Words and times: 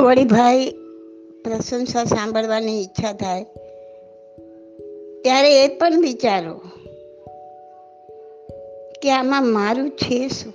વળી 0.00 0.24
ભાઈ 0.24 0.70
પ્રશંસા 1.44 2.04
સાંભળવાની 2.04 2.80
ઈચ્છા 2.82 3.12
થાય, 3.12 3.44
ત્યારે 5.22 5.64
એ 5.64 5.68
પણ 5.78 6.00
વિચારો 6.00 6.54
કે 9.02 9.10
આમાં 9.10 9.46
મારું 9.46 9.90
છે 9.90 10.28
શું? 10.28 10.54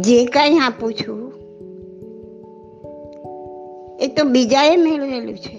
જે 0.00 0.24
કાંઈ 0.26 0.58
આપું 0.58 0.94
છું, 0.94 1.20
એ 4.00 4.06
તો 4.08 4.24
બીજાએ 4.24 4.76
મેળવેલું 4.76 5.36
છે. 5.36 5.58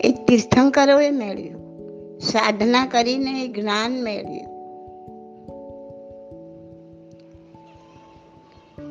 એ 0.00 0.12
તીર્થંકરોએ 0.26 1.10
મેળવ્યું, 1.10 1.62
સાધના 2.20 2.86
કરીને 2.86 3.44
એ 3.44 3.48
જ્ઞાન 3.48 3.92
મેળવ્યું. 4.02 4.55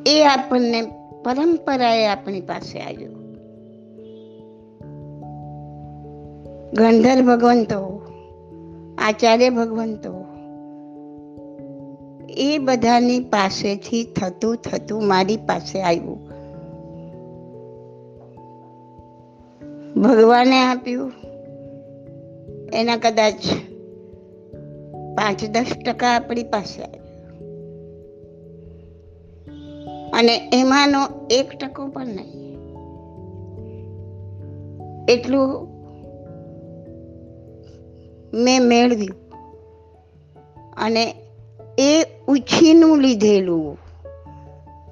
એ 0.06 0.24
આપણને 0.24 0.82
પરંપરાએ 1.24 2.06
આપણી 2.06 2.40
પાસે 2.40 2.80
આવ્યું. 2.80 3.32
ગંધર 6.72 7.22
ભગવંતો, 7.22 8.02
આચાર્ય 8.98 9.50
ભગવંતો, 9.50 10.24
એ 12.28 12.58
બધાની 12.58 13.20
પાસેથી 13.20 14.04
થતું 14.04 14.56
થતું 14.56 15.06
મારી 15.06 15.36
પાસે 15.36 15.82
આવ્યું. 15.82 16.36
ભગવાને 20.02 20.58
આપ્યું. 20.58 21.12
એના 22.72 22.96
કદાચ 22.96 23.34
પાંચ 25.16 25.44
દસ 25.44 25.66
ટકા 25.86 26.08
આપણી 26.08 26.42
પાસે 26.42 26.82
આવ્યું. 26.82 27.05
અને 30.16 30.50
એમાંનો 30.52 31.28
એક 31.30 31.58
ટકો 31.58 31.86
પણ 31.86 32.06
નહીં. 32.06 32.58
એટલું 35.08 35.68
મેં 38.34 38.62
મેળવ્યું. 38.62 39.32
અને 40.72 41.14
એ 41.78 42.04
ઉછીનું 42.28 42.98
લીધેલું. 42.98 43.78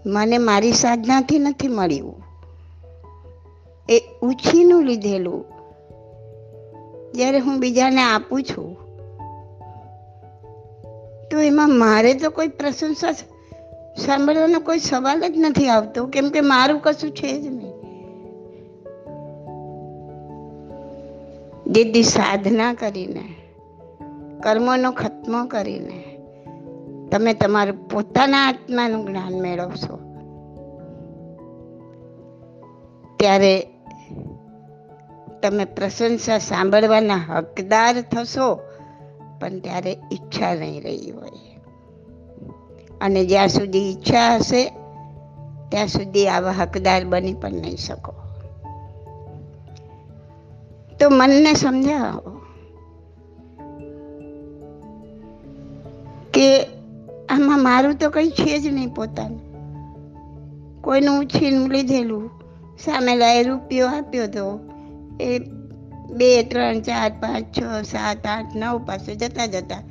મને 0.06 0.39
મારી 0.39 0.72
સાધનાથી 0.72 1.39
નથી 1.39 1.69
મળ્યું. 1.69 2.25
એ 3.89 4.02
ઉછીનું 4.22 4.84
લીધેલું. 4.84 5.45
જ્યારે 7.14 7.39
હું 7.39 7.61
બીજાને 7.61 8.02
આપું 8.02 8.42
છું, 8.42 8.77
તો 11.30 11.39
એમાં 11.39 11.70
મારે 11.70 12.14
તો 12.14 12.30
કોઈ 12.30 12.48
પ્રશંસા 12.48 13.12
સાંભળવાનો 13.96 14.60
કોઈ 14.60 14.78
સવાલ 14.78 15.20
જ 15.20 15.34
નથી 15.38 15.68
આવતો. 15.68 16.06
કેમ 16.06 16.30
કે 16.30 16.40
મારું 16.40 16.80
કશું 16.80 17.10
છે 17.10 17.42
જ 17.42 17.46
નહીં. 17.46 17.74
દીદી 21.66 22.02
સાધના 22.02 22.74
કરીને, 22.74 23.24
કર્મોનો 24.42 24.90
ખત્મો 24.92 25.44
કરીને, 25.44 26.00
તમે 27.12 27.34
તમારું 27.34 27.88
પોતાના 27.88 28.46
આત્માનું 28.46 29.06
જ્ઞાન 29.06 29.40
મેળવશો. 29.40 29.96
ત્યારે 33.18 33.66
તમે 35.42 35.64
પ્રશંસા 35.64 36.38
સાંભળવાના 36.38 37.14
હકદાર 37.14 38.00
થશો, 38.00 38.54
પણ 39.40 39.58
ત્યારે 39.58 39.96
ઈચ્છા 40.12 40.54
નહીં 40.54 40.82
રહી 40.82 41.10
હોય. 41.10 41.43
અને 43.05 43.24
જ્યાં 43.24 43.48
સુધી 43.48 43.78
ઈચ્છા 43.78 44.34
હશે, 44.34 44.64
ત્યાં 45.68 45.89
સુધી 45.89 46.28
આવા 46.28 46.51
હકદાર 46.51 47.05
બની 47.05 47.34
પણ 47.34 47.52
નહીં 47.52 47.77
શકો. 47.77 48.12
તો 51.01 51.11
મનને 51.11 51.52
સમજાવો 51.52 52.30
કે 56.34 56.64
આમાં 57.28 57.62
મારું 57.62 57.95
તો 57.95 58.11
કંઈ 58.11 58.30
છે 58.30 58.58
જ 58.58 58.67
નહીં 58.67 58.95
પોતાનું. 58.95 59.55
કોઈનું 60.83 61.20
ઉછીનું 61.20 61.68
લીધેલું 61.68 62.30
સામેલાએ 62.84 63.42
રૂપિયો 63.42 63.89
આપ્યો 63.89 64.27
તો 64.27 64.61
એ 65.20 65.39
બે, 66.11 66.42
ત્રણ, 66.42 66.80
ચાર, 66.80 67.11
પાંચ, 67.11 67.58
છ, 67.58 67.62
સાત, 67.84 68.27
આઠ, 68.27 68.57
નવ 68.57 68.78
પાસે 68.78 69.14
જતા 69.14 69.46
જતા 69.46 69.83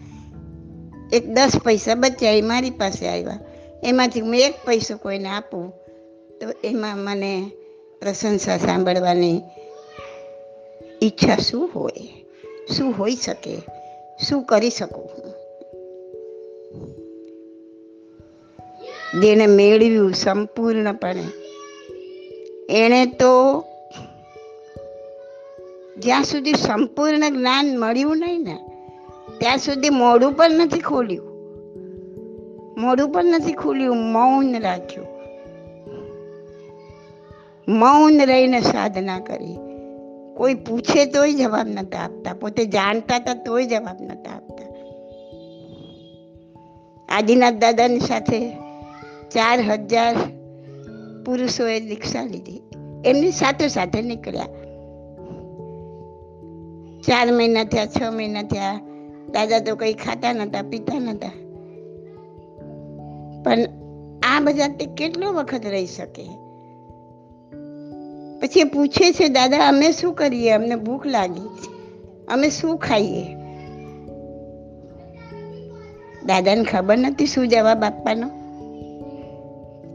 એક 1.14 1.30
દસ 1.30 1.52
પૈસા 1.66 1.96
બચ્યા 1.96 2.32
એ 2.32 2.42
મારી 2.42 2.70
પાસે 2.70 3.08
આવ્યા. 3.08 3.40
એમાંથી 3.84 4.20
હું 4.20 4.36
એક 4.36 4.54
પૈસો 4.66 4.98
કોઈને 4.98 5.30
આપું, 5.30 5.74
તો 6.42 6.50
એમાં 6.64 6.98
મને 6.98 7.52
પ્રશંસા 8.02 8.58
સાંભળવાની 8.58 9.42
ઈચ્છા 11.04 11.36
શું 11.36 11.70
હોય? 11.76 12.26
શું 12.78 12.92
હોઈ 12.92 13.16
શકે? 13.16 13.58
શું 14.30 14.44
કરી 14.44 14.70
શકું 14.70 15.10
જેને 19.22 19.48
મેળવ્યું 19.48 20.14
સંપૂર્ણપણે. 20.14 21.24
એણે 22.70 23.06
તો 23.06 23.64
જ્યાં 25.98 26.24
સુધી 26.24 26.54
સંપૂર્ણ 26.54 27.30
જ્ઞાન 27.30 27.80
મળ્યું 27.80 28.18
નહીં 28.18 28.40
ને 28.40 28.73
ત્યાં 29.40 29.58
સુધી 29.58 29.90
મોઢું 29.90 30.34
પણ 30.34 30.52
નથી 30.52 30.80
ખોલ્યું. 30.80 31.34
મોઢું 32.78 33.12
પણ 33.12 33.26
નથી 33.26 33.54
ખોલ્યું, 33.54 33.98
મૌન 33.98 34.60
રાખ્યું. 34.60 35.08
મૌન 37.68 38.26
રહીને 38.26 38.62
સાધના 38.62 39.20
કરી. 39.20 39.58
કોઈ 40.38 40.54
પૂછે 40.54 41.06
તોય 41.06 41.34
જવાબ 41.34 41.68
નતા 41.68 42.00
આપતા. 42.00 42.34
પોતે 42.34 42.66
જાણતા 42.66 43.16
હતા 43.16 43.34
તોય 43.34 43.66
જવાબ 43.66 44.02
નતા 44.02 44.36
આપતા. 44.36 44.74
આદિનાથ 47.10 47.54
દાદાની 47.54 48.00
સાથે 48.00 48.50
ચાર 49.30 49.60
હજાર 49.60 50.16
પુરુષોએ 51.26 51.80
દીક્ષા 51.80 52.24
લીધી. 52.24 52.62
એમની 53.06 53.32
સાથે 53.32 53.68
સાથે 53.68 54.02
નીકળ્યા. 54.02 54.46
ચાર 57.02 57.32
મહિના 57.32 57.64
થયા, 57.64 57.86
છ 57.86 58.14
મહિના 58.14 58.44
થયા. 58.44 58.93
દાદા 59.32 59.60
તો 59.60 59.76
કંઈ 59.76 59.94
ખાતા 59.94 60.34
નતા 60.34 60.62
પીતા 60.62 61.00
નતા 61.00 61.32
પણ 63.44 63.58
આ 64.24 64.40
બધા 64.40 64.68
તે 64.68 64.86
કેટલો 64.86 65.34
વખત 65.34 65.66
રહી 65.66 65.86
શકે? 65.86 66.26
પછી 68.40 68.64
પૂછે 68.64 69.12
છે, 69.12 69.28
દાદા, 69.28 69.68
અમે 69.68 69.92
શું 69.92 70.14
કરીએ? 70.14 70.52
અમને 70.52 70.76
ભૂખ 70.76 71.06
લાગી. 71.06 71.50
અમે 72.28 72.50
શું 72.50 72.78
ખાઈએ? 72.78 73.36
દાદાને 76.26 76.64
ખબર 76.64 76.98
નથી 76.98 77.26
શું 77.26 77.48
જવાબ 77.48 77.84
આપવાનો. 77.84 78.28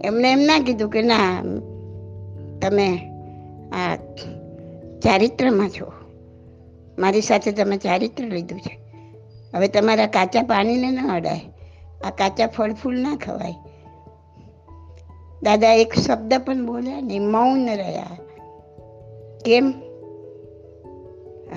એમણે 0.04 0.32
એમ 0.32 0.38
ના 0.38 0.58
કીધું 0.58 0.90
કે, 0.90 1.02
ના, 1.02 1.42
તમે 2.62 2.98
આ 3.72 3.96
ચારિત્રમાં 5.04 5.68
છો. 5.68 5.92
મારી 6.98 7.20
સાથે 7.20 7.52
તમે 7.52 7.76
ચારિત્ર 7.76 8.24
લીધું 8.24 8.60
છે. 8.60 8.87
હવે 9.54 9.68
તમારા 9.68 10.06
કાચા 10.06 10.42
પાણીને 10.42 10.90
ન 10.90 11.10
અડાય. 11.10 11.40
આ 12.04 12.10
કાચા 12.10 12.46
ફળ 12.46 12.72
ફૂલ 12.72 13.00
ના 13.00 13.16
ખવાય. 13.16 13.54
દાદા 15.42 15.72
એક 15.72 15.94
શબ્દ 15.94 16.34
પણ 16.46 16.66
બોલ્યા 16.66 17.00
નહીં, 17.00 17.22
મૌન 17.22 17.66
રહ્યા. 17.66 18.06
કેમ? 19.44 19.74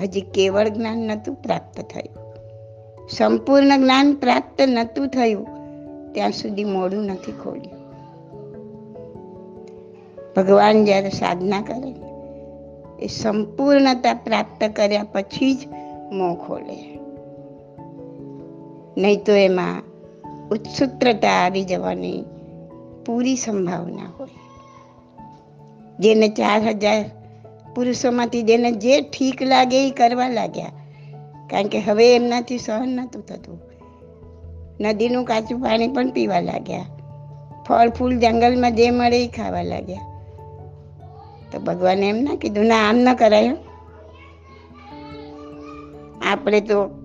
હજી 0.02 0.20
કેવળ 0.20 0.68
જ્ઞાન 0.68 0.98
નહોતું 0.98 1.34
પ્રાપ્ત 1.34 1.80
થયું. 1.80 2.22
સંપૂર્ણ 3.08 3.82
જ્ઞાન 3.82 4.14
પ્રાપ્ત 4.14 4.62
નહોતું 4.62 5.08
થયું. 5.08 5.46
ત્યાં 6.12 6.30
સુધી 6.30 6.64
મોડું 6.64 7.04
નથી 7.04 7.32
ખોલ્યું. 7.32 7.82
ભગવાન 10.36 10.84
જ્યારે 10.84 11.08
સાધના 11.08 11.60
કરે, 11.60 11.94
એ 13.04 13.06
સંપૂર્ણતા 13.06 14.14
પ્રાપ્ત 14.14 14.64
કર્યા 14.76 15.02
પછી 15.02 15.54
જ 15.54 15.58
મોં 16.12 16.46
ખોલે. 16.46 17.01
નહીં 18.96 19.24
તો 19.24 19.32
એમાં 19.32 19.82
ઉત્સુત્રતા 20.48 21.28
આવી 21.28 21.64
જવાની 21.64 22.24
પૂરી 23.06 23.36
સંભાવના 23.36 24.02
હોય. 24.18 24.28
જેને 26.00 26.28
ચાર 26.28 26.62
હજાર 26.62 27.04
પુરુષોમાંથી 27.74 28.42
જેને 28.42 28.72
જે 28.72 29.00
ઠીક 29.00 29.42
લાગે 29.42 29.88
એ 29.88 29.90
કરવા 29.90 30.28
લાગ્યા. 30.28 30.66
કારણ 31.50 31.66
કે 31.66 31.78
હવે 31.78 32.16
એમનાથી 32.16 32.58
સહન 32.58 32.88
નહોતું 32.88 33.26
થતું. 33.26 33.60
નદીનું 34.80 35.24
કાચું 35.24 35.60
પાણી 35.60 35.88
પણ 35.88 36.10
પીવા 36.10 36.40
લાગ્યા. 36.40 36.84
ફળ 37.68 37.90
ફૂલ 37.90 38.18
જંગલમાં 38.18 38.74
જે 38.74 38.90
મળે 38.90 39.24
એ 39.24 39.28
ખાવા 39.28 39.62
લાગ્યા. 39.62 40.00
તો 41.52 41.58
ભગવાને 41.58 42.08
એમ 42.08 42.16
ના 42.16 42.34
કીધું, 42.34 42.64
ના, 42.64 42.88
આમ 42.88 42.96
ન 42.96 43.14
કરાય 43.14 43.56
આપણે 46.26 46.60
તો 46.60 47.01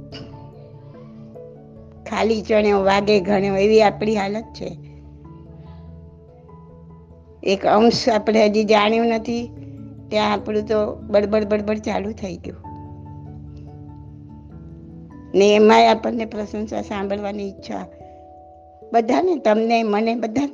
ખાલી 2.09 2.41
ચણ્યો 2.41 2.83
વાગે 2.83 3.19
ઘણ્યો 3.19 3.55
એવી 3.55 3.81
આપણી 3.81 4.15
હાલત 4.15 4.43
છે. 4.43 4.77
એક 7.43 7.65
અંશ 7.65 8.09
આપણે 8.09 8.45
હજી 8.45 8.63
જાણ્યું 8.63 9.07
નથી, 9.07 9.49
ત્યાં 10.09 10.33
આપણું 10.33 10.65
તો 10.65 10.95
બડબડ 10.95 11.43
બડબડ 11.43 11.77
ચાલુ 11.77 12.11
થઈ 12.11 12.35
ગયું. 12.35 12.57
ને 15.35 15.55
એમાંય 15.55 15.87
આપણને 15.87 16.25
પ્રશંસા 16.25 16.81
સાંભળવાની 16.81 17.47
ઈચ્છા. 17.47 17.87
બધાને, 18.93 19.35
તમને, 19.35 19.83
મને 19.83 20.15
બધા 20.15 20.49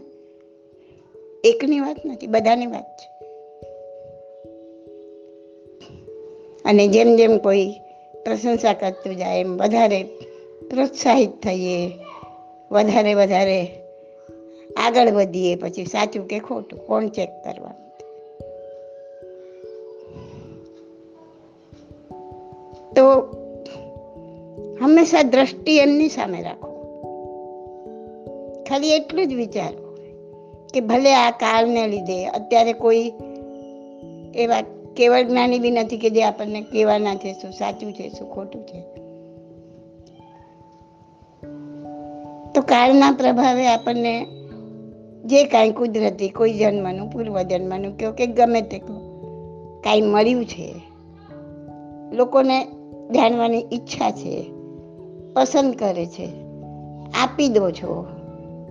એકની 1.44 1.79
વાત 1.79 2.06
નથી, 2.06 2.27
બધાની 2.27 2.67
વાત 2.67 2.83
છે. 2.83 3.25
અને 6.65 6.88
જેમ 6.88 7.15
જેમ 7.15 7.38
કોઈ 7.38 7.71
પ્રશંસા 8.25 8.73
કરતું 8.73 9.15
જાય, 9.15 9.39
એમ 9.39 9.57
વધારે 9.57 10.07
પ્રોત્સાહિત 10.69 11.31
થઈએ, 11.44 11.92
વધારે 12.71 13.13
વધારે 13.13 13.68
આગળ 14.77 15.12
વધીએ, 15.12 15.56
પછી 15.56 15.86
સાચું 15.86 16.27
કે 16.27 16.39
ખોટું, 16.39 16.88
કોણ 16.88 17.07
ચેક 17.07 17.30
કરવાનું? 17.44 17.83
તો 22.95 23.21
હંમેશા 24.81 25.21
દ્રષ્ટિ 25.21 25.77
એમની 25.77 26.10
સામે 26.10 26.42
રાખો. 26.42 26.74
ખાલી 28.69 28.92
એટલું 28.92 29.27
જ 29.27 29.33
વિચારો 29.33 29.98
કે 30.74 30.80
ભલે 30.80 31.16
આ 31.16 31.31
કાળને 31.31 31.88
લીધે 31.88 32.25
અત્યારે 32.25 32.74
કોઈ 32.74 33.13
એવા 34.36 34.62
કેવળ 34.98 35.24
જ્ઞાની 35.24 35.59
બી 35.59 35.71
નથી 35.71 35.98
કે 35.98 36.09
જે 36.09 36.24
આપણને 36.24 36.62
કહેવાના 36.62 37.16
છે 37.16 37.33
શું 37.33 37.51
સાચું 37.51 37.94
છે, 37.94 38.09
શું 38.09 38.30
ખોટું 38.30 38.68
છે. 38.68 39.02
તો 42.55 42.61
કાળના 42.61 43.11
પ્રભાવે 43.11 43.67
આપણને 43.67 44.25
જે 45.25 45.44
કાંઈ 45.44 45.71
કુદરતી, 45.71 46.29
કોઈ 46.29 46.53
જન્મનું 46.53 47.09
પૂર્વ 47.09 47.41
જન્મનું 47.41 47.97
કહો 47.97 48.11
કે 48.11 48.27
ગમે 48.27 48.61
તે 48.61 48.79
કહો, 48.79 48.95
કાંઈ 49.83 50.01
મળ્યું 50.01 50.45
છે. 50.45 50.73
લોકોને 52.11 52.65
જાણવાની 53.15 53.65
ઈચ્છા 53.73 54.11
છે, 54.11 54.51
પસંદ 55.33 55.73
કરે 55.73 56.05
છે. 56.05 56.29
આપી 57.23 57.47
દો 57.47 57.71
છો, 57.71 58.05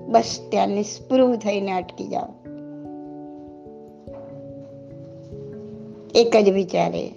બસ 0.08 0.40
ત્યાં 0.50 0.69
નિષ્પૃહ 0.69 1.37
થઈને 1.37 1.73
અટકી 1.73 2.08
જાઓ. 2.08 2.28
એક 6.14 6.37
જ 6.37 6.49
વિચારે 6.49 7.08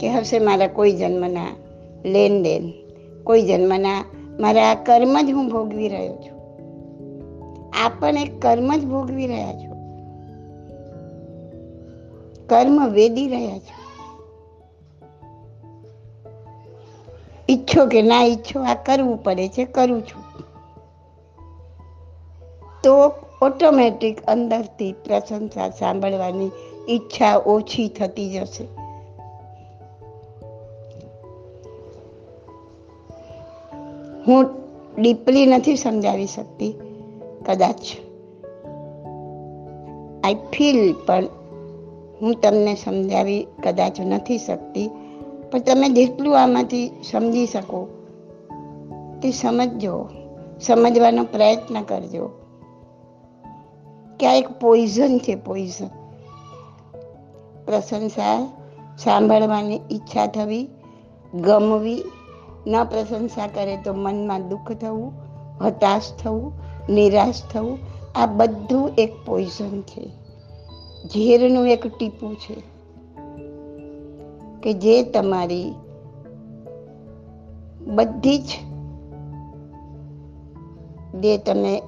કે 0.00 0.08
હશે 0.08 0.38
મારા 0.38 0.66
કોઈ 0.66 0.92
જન્મના 0.92 1.46
લેન 2.04 2.42
દેન, 2.42 2.72
કોઈ 3.24 3.42
જન્મના 3.42 4.04
મારા 4.40 4.70
આ 4.70 4.74
કર્મ 4.74 5.20
જ 5.20 5.30
હું 5.30 5.48
ભોગવી 5.48 5.88
રહ્યો 5.88 6.16
છું. 6.16 6.34
આ 7.84 7.88
પણ 7.88 8.16
એક 8.16 8.42
કર્મ 8.42 8.76
જ 8.76 8.84
ભોગવી 8.84 9.26
રહ્યા 9.26 9.54
છો. 9.54 9.74
કર્મ 12.46 12.88
વેદી 12.88 13.28
રહ્યા 13.28 13.58
છો. 13.58 13.84
ઈચ્છો 17.48 17.86
કે 17.86 18.02
ના 18.02 18.22
ઈચ્છો, 18.22 18.60
આ 18.60 18.74
કરવું 18.74 19.22
પડે 19.22 19.48
છે, 19.48 19.64
કરું 19.64 20.02
છું. 20.02 20.24
તો 22.82 23.12
ઓટોમેટિક 23.42 24.22
અંદરથી 24.22 24.92
પ્રશંસા 24.92 25.68
સાંભળવાની 25.68 26.50
ઈચ્છા 26.88 27.36
ઓછી 27.36 27.88
થતી 27.88 28.32
જશે. 28.32 28.83
હું 34.28 34.46
ડીપલી 34.98 35.46
નથી 35.46 35.76
સમજાવી 35.76 36.26
શકતી, 36.26 36.72
કદાચ. 37.46 37.76
આઈ 40.24 40.34
ફીલ 40.34 40.94
પણ 41.06 41.24
હું 42.22 42.34
તમને 42.40 42.74
સમજાવી 42.74 43.46
કદાચ 43.64 44.00
નથી 44.00 44.38
શકતી. 44.38 44.90
પણ 45.52 45.58
તમે 45.58 45.88
જેટલું 45.88 46.42
આમાંથી 46.42 46.90
સમજી 47.10 47.46
શકો, 47.46 47.88
તે 49.22 49.30
સમજજો. 49.30 50.08
સમજવાનો 50.60 51.24
પ્રયત્ન 51.24 51.82
કરજો. 51.82 52.30
કે 54.20 54.26
આ 54.26 54.32
એક 54.32 54.48
પોઈઝન 54.48 55.18
છે 55.18 55.34
પોઈઝન 55.34 55.86
પ્રશંસા, 57.64 58.48
સાંભળવાની 58.98 59.80
ઈચ્છા 59.90 60.26
થવી, 60.26 60.68
ગમવી 61.34 62.02
ન 62.66 62.84
પ્રશંસા 62.84 63.46
કરે 63.46 63.76
તો 63.76 63.92
મનમાં 63.94 64.48
દુઃખ 64.48 64.72
થવું, 64.72 65.12
હતાશ 65.60 66.02
થવું, 66.22 66.52
નિરાશ 66.88 67.34
થવું, 67.52 67.78
આ 68.14 68.26
બધું 68.26 68.90
એક 68.98 69.12
પોઈઝન 69.26 69.80
છે. 69.80 70.10
ઝેરનું 71.14 71.68
એક 71.68 71.98
ટીપું 71.98 72.36
છે 72.36 72.62
કે 74.62 74.72
જે 74.72 75.02
તમારી 75.02 75.74
બધી 77.86 78.38
જ 78.38 78.46
જે 81.22 81.38
તમે 81.38 81.82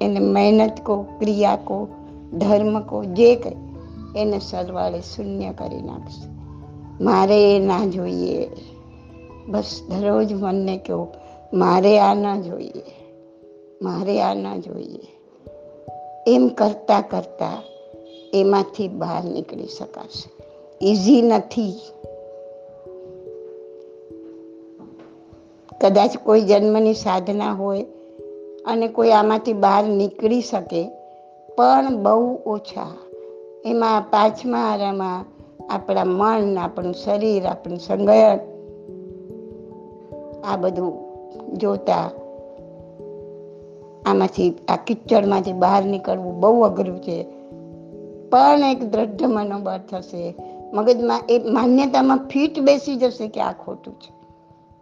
એને 0.00 0.20
મહેનત 0.20 0.80
કો, 0.84 1.02
ક્રિયા 1.02 1.56
કો, 1.56 1.88
ધર્મ 2.32 2.80
કો, 2.80 3.04
જે 3.04 3.34
કંઈ, 3.34 3.56
એને 4.16 4.38
સરવાળે 4.38 5.00
શૂન્ય 5.00 5.52
કરી 5.52 5.82
નાખશે. 5.82 6.28
મારે 7.04 7.56
એ 7.56 7.58
ના 7.58 7.86
જોઈએ. 7.86 8.48
બસ 9.48 9.82
દરરોજ 9.88 10.32
મનને 10.32 10.76
કહો 10.76 11.08
મારે 11.52 11.98
આ 11.98 12.14
ના 12.14 12.40
જોઈએ, 12.40 12.88
મારે 13.82 14.20
આ 14.20 14.34
ના 14.34 14.56
જોઈએ. 14.56 15.06
એમ 16.26 16.48
કરતાં 16.48 17.02
કરતાં 17.10 17.62
એમાંથી 18.34 18.88
બહાર 18.88 19.24
નીકળી 19.24 19.66
શકાશે. 19.66 20.30
ઇઝી 20.80 21.22
નથી. 21.22 21.74
કદાચ 25.80 26.18
કોઈ 26.24 26.40
જન્મની 26.40 26.94
સાધના 26.94 27.52
હોય 27.52 27.82
અને 28.66 28.88
કોઈ 28.88 29.10
આમાંથી 29.10 29.52
બહાર 29.52 29.84
નીકળી 29.84 30.40
શકે, 30.40 30.88
પણ 31.56 32.02
બહુ 32.02 32.38
ઓછા. 32.46 32.86
એમાં 33.64 34.02
પાંચમા 34.10 34.58
આરામાં 34.58 35.24
આપણા 35.70 36.04
મન, 36.04 36.58
આપણું 36.58 36.94
શરીર, 36.94 37.44
આપણું 37.46 37.78
સંગયન 37.78 38.57
આ 40.44 40.56
બધું 40.56 40.92
જોતા 41.54 42.10
આમાંથી 44.06 44.50
આ 44.68 44.76
કિચડમાંથી 44.86 45.52
બહાર 45.52 45.84
નીકળવું 45.84 46.40
બહુ 46.40 46.60
અઘરું 46.60 47.02
છે. 47.02 47.26
પણ 48.30 48.58
એક 48.70 48.90
દ્રઢ 48.90 49.22
મનોબળ 49.22 49.78
થશે. 49.90 50.34
મગજમાં 50.74 51.20
એ 51.28 51.38
માન્યતામાં 51.38 52.28
ફીટ 52.28 52.60
બેસી 52.60 52.96
જશે 52.96 53.28
કે 53.28 53.40
આ 53.40 53.52
ખોટું 53.52 53.94
છે. 53.94 54.12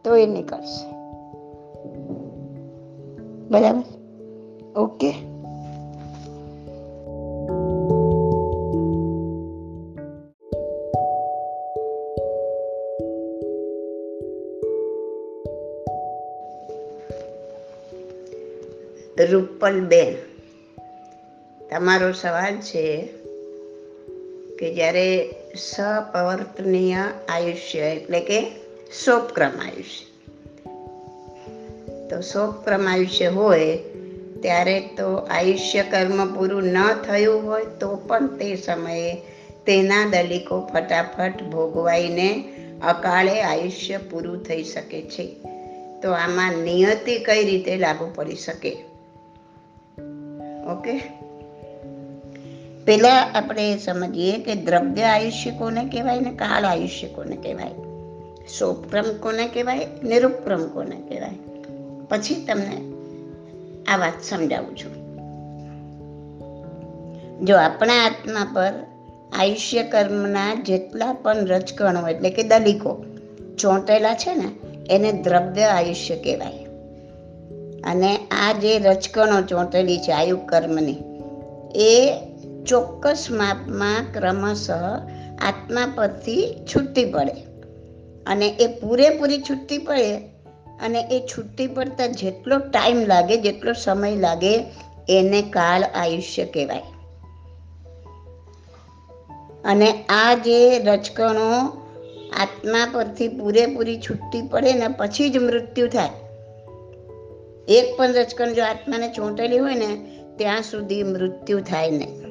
તો 0.04 0.16
એ 0.16 0.26
નીકળશે. 0.26 0.96
બરાબર? 3.50 3.82
ઓકે? 4.80 5.35
રૂપલબેન 19.26 20.14
તમારો 21.70 22.12
સવાલ 22.12 22.56
છે 22.56 23.08
કે 24.58 24.74
જ્યારે 24.74 25.34
સપવર્તનીય 25.54 26.96
આયુષ્ય 27.28 27.78
એટલે 27.78 28.20
કે 28.20 28.50
સોપક્રમ 29.04 29.50
આયુષ્ય. 29.50 30.06
તો 32.08 32.20
સોપક્રમ 32.20 32.88
આયુષ્ય 32.88 33.26
હોય 33.26 33.78
ત્યારે 34.42 34.80
તો 34.80 35.16
આયુષ્ય 35.16 35.82
કર્મ 35.82 36.34
પૂરું 36.34 36.62
ન 36.62 36.92
થયું 36.92 37.42
હોય 37.42 37.64
તો 37.64 37.96
પણ 37.96 38.26
તે 38.26 38.56
સમયે 38.56 39.14
તેના 39.66 40.08
દલિકો 40.10 40.70
ફટાફટ 40.72 41.42
ભોગવાઈને 41.42 42.44
અકાળે 42.84 43.42
આયુષ્ય 43.42 43.98
પૂરું 43.98 44.44
થઈ 44.44 44.64
શકે 44.64 45.02
છે. 45.02 45.36
તો 46.02 46.12
આમાં 46.12 46.52
નિયતિ 46.52 47.18
કઈ 47.18 47.44
રીતે 47.44 47.76
લાગુ 47.76 48.12
પડી 48.14 48.36
શકે? 48.36 48.76
ઓકે. 50.66 50.98
પહેલાં 52.84 53.32
આપણે 53.34 53.78
સમજીએ 53.78 54.38
કે 54.38 54.54
દ્રવ્ય 54.54 55.02
આયુષ્ય 55.02 55.50
કોને 55.50 55.84
કહેવાય 55.84 56.20
ને 56.20 56.30
કાળ 56.30 56.64
આયુષ્ય 56.64 57.08
કોને 57.08 57.36
કહેવાય? 57.36 57.70
સોપક્રમ 58.58 59.04
કોને 59.20 59.48
કહેવાય? 59.48 59.86
નિરુપક્રમ 60.04 60.68
કોને 60.68 60.96
કહેવાય? 61.08 61.30
પછી 62.08 62.34
તમને 62.34 62.76
આ 63.92 63.96
વાત 63.96 64.22
સમજાવું 64.22 64.76
છું. 64.76 65.06
જો 67.46 67.56
આપણા 67.56 68.04
આત્મા 68.04 68.52
પર 68.54 68.72
આયુષ્ય 69.38 69.82
કર્મના 69.82 70.54
જેટલા 70.54 71.12
પણ 71.12 71.36
રજકણો 71.36 72.08
એટલે 72.08 72.30
કે 72.30 72.42
દલિકો 72.42 73.04
ચોંટેલા 73.58 74.14
છે 74.14 74.34
ને, 74.34 74.48
એને 74.94 75.12
દ્રવ્ય 75.12 75.62
આયુષ્ય 75.62 76.16
કહેવાય. 76.16 76.65
અને 77.86 78.16
આ 78.16 78.52
જે 78.52 78.78
રચકણો 78.78 79.42
ચોંટેલી 79.42 79.98
છે 79.98 80.12
આયુ 80.12 80.36
કર્મની 80.36 80.96
એ 81.74 82.20
ચોક્કસ 82.66 83.26
માપમાં 83.30 84.12
ક્રમશઃ 84.12 84.72
આત્મા 85.46 85.92
પરથી 85.94 86.54
છૂટી 86.74 87.12
પડે. 87.12 87.32
અને 88.26 88.48
એ 88.48 88.66
પૂરેપૂરી 88.66 89.38
છૂટી 89.38 89.78
પડે 89.78 90.16
અને 90.82 91.00
એ 91.00 91.26
છૂટી 91.26 91.66
પડતા 91.66 92.06
જેટલો 92.06 92.58
ટાઈમ 92.58 92.96
લાગે, 92.96 93.36
જેટલો 93.36 93.72
સમય 93.72 94.16
લાગે, 94.16 94.64
એને 95.08 95.42
કાળ 95.42 95.82
આયુષ્ય 95.82 96.44
કહેવાય. 96.44 96.82
અને 99.64 99.92
આ 100.08 100.34
જે 100.34 100.78
રચકણો 100.78 101.66
આત્મા 102.40 102.88
પરથી 102.92 103.28
પૂરેપૂરી 103.28 103.98
છૂટી 103.98 104.42
પડે 104.42 104.72
ને 104.72 104.88
પછી 104.88 105.30
જ 105.30 105.38
મૃત્યુ 105.38 105.86
થાય 105.86 106.25
એક 107.68 107.96
પણ 107.96 108.12
રચકણ 108.12 108.52
જો 108.52 108.64
આત્માને 108.64 109.08
ચોંટેલી 109.08 109.58
હોય 109.58 109.74
ને, 109.74 109.96
ત્યાં 110.36 110.62
સુધી 110.62 111.02
મૃત્યુ 111.02 111.60
થાય 111.60 111.90
નહીં. 111.90 112.26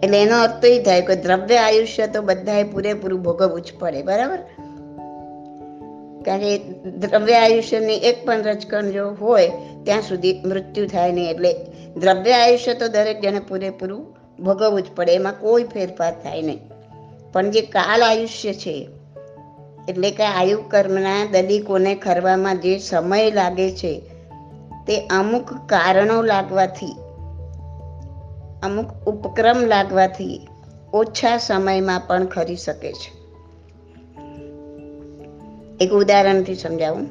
એટલે 0.00 0.22
એનો 0.22 0.42
અર્થ 0.42 0.62
તો 0.62 0.68
એ 0.68 0.82
થાય 0.82 1.02
કે 1.02 1.16
દ્રવ્ય 1.16 1.56
આયુષ્ય 1.56 2.06
તો 2.06 2.22
બધાએ 2.22 2.64
પૂરેપૂરું 2.64 3.22
ભોગવવું 3.22 3.60
જ 3.60 3.72
પડે, 3.78 4.02
બરાબર? 4.02 4.38
કારણ 6.24 6.40
કે 6.40 6.58
દ્રવ્ય 6.90 7.34
આયુષ્યની 7.34 7.94
એક 7.94 8.26
પણ 8.26 8.42
રચકણ 8.42 8.90
જો 8.90 9.08
હોય, 9.08 9.50
ત્યાં 9.84 10.02
સુધી 10.02 10.42
મૃત્યુ 10.44 10.86
થાય 10.86 11.12
નહીં. 11.12 11.30
એટલે 11.30 11.54
દ્રવ્ય 11.96 12.32
આયુષ્ય 12.32 12.74
તો 12.74 12.88
દરેક 12.88 13.20
જણે 13.20 13.40
પૂરેપૂરું 13.40 14.16
ભોગવવું 14.44 14.82
જ 14.82 14.86
પડે, 14.96 15.14
એમાં 15.14 15.40
કોઈ 15.40 15.64
ફેરફાર 15.64 16.12
થાય 16.22 16.42
નહીં. 16.42 16.60
પણ 17.32 17.50
જે 17.50 17.60
કાલ 17.60 18.02
આયુષ્ય 18.02 18.54
છે 18.54 18.88
એટલે 19.88 20.10
કે 20.10 20.22
આયુ 20.22 20.62
કર્મના 20.68 21.26
દલિકોને 21.32 21.94
ખરવામાં 21.94 22.60
જે 22.60 22.78
સમય 22.78 23.30
લાગે 23.30 23.70
છે, 23.70 24.00
તે 24.86 25.06
અમુક 25.06 25.52
કારણો 25.66 26.22
લાગવાથી, 26.22 26.96
અમુક 28.62 29.08
ઉપક્રમ 29.08 29.66
લાગવાથી 29.66 30.48
ઓછા 30.92 31.38
સમયમાં 31.38 32.02
પણ 32.06 32.26
ખરી 32.26 32.56
શકે 32.56 32.92
છે. 32.92 33.22
એક 35.84 35.90
ઉદાહરણથી 35.90 36.54
સમજાવું. 36.54 37.06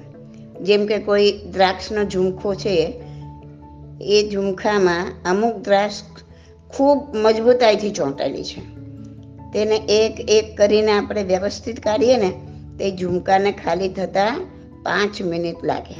જેમ 0.64 0.86
કે 0.86 0.98
કોઈ 0.98 1.32
દ્રાક્ષનો 1.32 2.04
ઝુમખો 2.04 2.56
છે, 2.56 3.02
એ 4.02 4.30
ઝુમખામાં 4.30 5.08
અમુક 5.26 5.56
દ્રાક્ષ 5.56 6.02
ખૂબ 6.70 7.16
મજબૂતાઈથી 7.16 7.92
ચોંટેલી 7.92 8.44
છે. 8.44 8.62
તેને 9.54 9.76
એક 9.76 10.30
એક 10.30 10.58
કરીને 10.58 10.92
આપણે 10.92 11.24
વ્યવસ્થિત 11.24 11.80
કાઢીએ 11.80 12.18
ને 12.18 12.51
તે 12.82 12.92
ઝુમકાને 12.92 13.52
ખાલી 13.52 13.90
થતાં 13.90 14.40
પાંચ 14.84 15.22
મિનિટ 15.22 15.56
લાગે. 15.64 15.96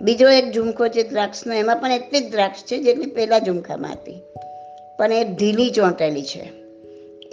બીજો 0.00 0.28
એક 0.28 0.52
ઝુમખો 0.52 0.88
છે 0.88 1.02
દ્રાક્ષનો, 1.02 1.54
એમાં 1.54 1.76
પણ 1.76 1.92
એટલી 1.92 2.20
જ 2.20 2.32
દ્રાક્ષ 2.32 2.62
છે 2.62 2.82
જેટલી 2.82 3.06
પહેલાં 3.06 3.40
ઝુમખામાં 3.40 3.92
હતી. 3.92 4.20
પણ 4.98 5.12
એ 5.12 5.24
ઢીલી 5.24 5.70
ચોંટેલી 5.70 6.22
છે. 6.22 6.50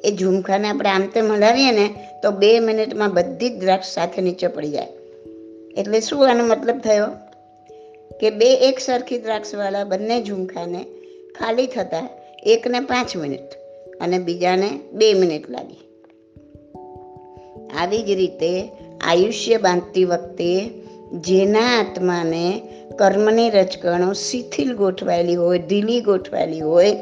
એ 0.04 0.16
ઝુમખાને 0.16 0.68
આપણે 0.68 0.90
આમ 0.90 1.08
તેમ 1.08 1.32
હલાવીએ 1.32 1.72
ને 1.72 1.94
તો 2.24 2.32
બે 2.32 2.60
મિનિટમાં 2.60 3.14
બધી 3.14 3.50
જ 3.50 3.60
દ્રાક્ષ 3.60 3.88
સાથે 3.88 4.22
નીચે 4.22 4.48
પડી 4.48 4.70
જાય. 4.70 4.88
એટલે 5.78 6.00
શું 6.00 6.30
આનો 6.30 6.44
મતલબ 6.44 6.80
થયો? 6.80 7.08
કે 8.20 8.30
બે 8.30 8.56
એક 8.56 8.80
સરખી 8.80 9.18
દ્રાક્ષવાળા 9.18 9.84
બંને 9.84 10.24
ઝુમખાને 10.24 10.84
ખાલી 11.40 11.68
થતાં 11.68 12.10
એકને 12.44 12.80
પાંચ 12.80 13.18
મિનિટ 13.18 13.54
અને 14.02 14.20
બીજાને 14.20 14.80
બે 14.94 15.14
મિનિટ 15.14 15.50
લાગી. 15.50 15.91
આવી 17.80 18.04
જ 18.04 18.10
રીતે 18.10 18.72
આયુષ્ય 19.02 19.58
બાંધતી 19.58 20.06
વખતે 20.06 20.70
જેના 21.14 21.80
આત્માને 21.80 22.62
કર્મની 23.00 23.50
રચકણો 23.50 24.14
શિથિલ 24.14 24.76
ગોઠવાયેલી 24.76 25.36
હોય, 25.36 25.60
ઢીલી 25.60 26.02
ગોઠવાયેલી 26.02 26.60
હોય, 26.60 26.94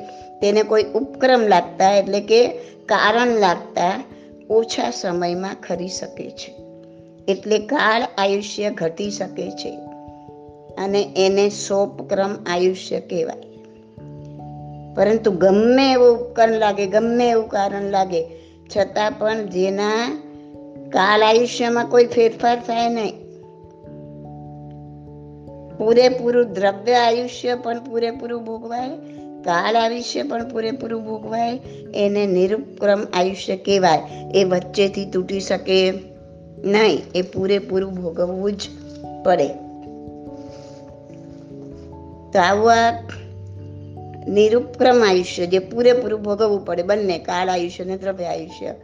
તેને 0.42 0.64
કોઈ 0.64 0.84
ઉપક્રમ 0.84 1.42
લાગતા 1.48 1.92
એટલે 1.92 2.20
કે 2.20 2.48
કારણ 2.86 3.28
લાગતા 3.28 4.04
ઓછા 4.50 4.92
સમયમાં 4.92 5.56
ખરી 5.64 5.88
શકે 5.88 6.30
છે. 6.30 6.56
એટલે 7.28 7.58
કાળ 7.58 8.02
આયુષ્ય 8.18 8.70
ઘટી 8.70 9.12
શકે 9.12 9.52
છે 9.52 9.76
અને 10.78 11.14
એને 11.18 11.50
સોપક્રમ 11.50 12.36
આયુષ્ય 12.46 13.00
કહેવાય. 13.00 13.50
પરંતુ 14.96 15.32
ગમે 15.32 15.92
એવું 15.92 16.20
ઉપકરણ 16.20 16.50
લાગે, 16.50 16.86
ગમે 16.86 17.30
એવું 17.30 17.48
કારણ 17.48 17.84
લાગે, 17.84 18.26
છતાં 18.78 19.12
પણ 19.12 19.46
જેના 19.46 20.22
કાળ 20.88 21.22
આયુષ્યમાં 21.22 21.88
કોઈ 21.88 22.06
ફેરફાર 22.06 22.60
થાય 22.60 22.90
નહીં. 22.90 23.14
પૂરેપૂરું 25.78 26.54
દ્રવ્ય 26.54 26.94
આયુષ્ય 26.94 27.56
પણ 27.56 27.84
પૂરેપૂરું 27.84 28.46
ભોગવાય 28.46 28.90
કાળ 29.44 29.76
આયુષ્ય 29.76 30.24
પણ 30.24 30.50
પૂરેપૂરું 30.50 31.06
ભોગવાય, 31.06 31.60
એને 31.96 32.26
નિરુપક્રમ 32.26 33.08
આયુષ્ય 33.14 33.58
કહેવાય. 33.58 34.02
એ 34.36 34.44
વચ્ચેથી 34.44 35.06
તૂટી 35.06 35.40
શકે 35.40 35.94
નહીં, 36.64 37.02
એ 37.16 37.22
પૂરેપૂરું 37.22 37.94
ભોગવવું 37.94 38.52
જ 38.52 38.62
પડે. 39.26 39.48
તો 42.34 42.40
આવું 42.40 42.72
નિરુપક્રમ 44.34 45.04
આયુષ્ય, 45.08 45.48
જે 45.48 45.60
પૂરેપૂરું 45.60 46.24
ભોગવવું 46.24 46.66
પડે, 46.66 46.84
બંને 46.84 47.20
કાળ 47.20 47.50
આયુષ્ય 47.50 47.84
ને 47.84 47.98
દ્રવ્ય 47.98 48.26
આયુષ્ય. 48.26 48.76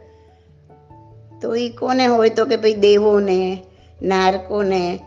તો 1.42 1.54
એ 1.54 1.68
કોને 1.68 2.06
હોય 2.06 2.30
તો 2.30 2.44
કે 2.44 2.56
ભાઈ 2.56 2.74
દેવોને, 2.74 3.62
નારકોને, 4.02 4.98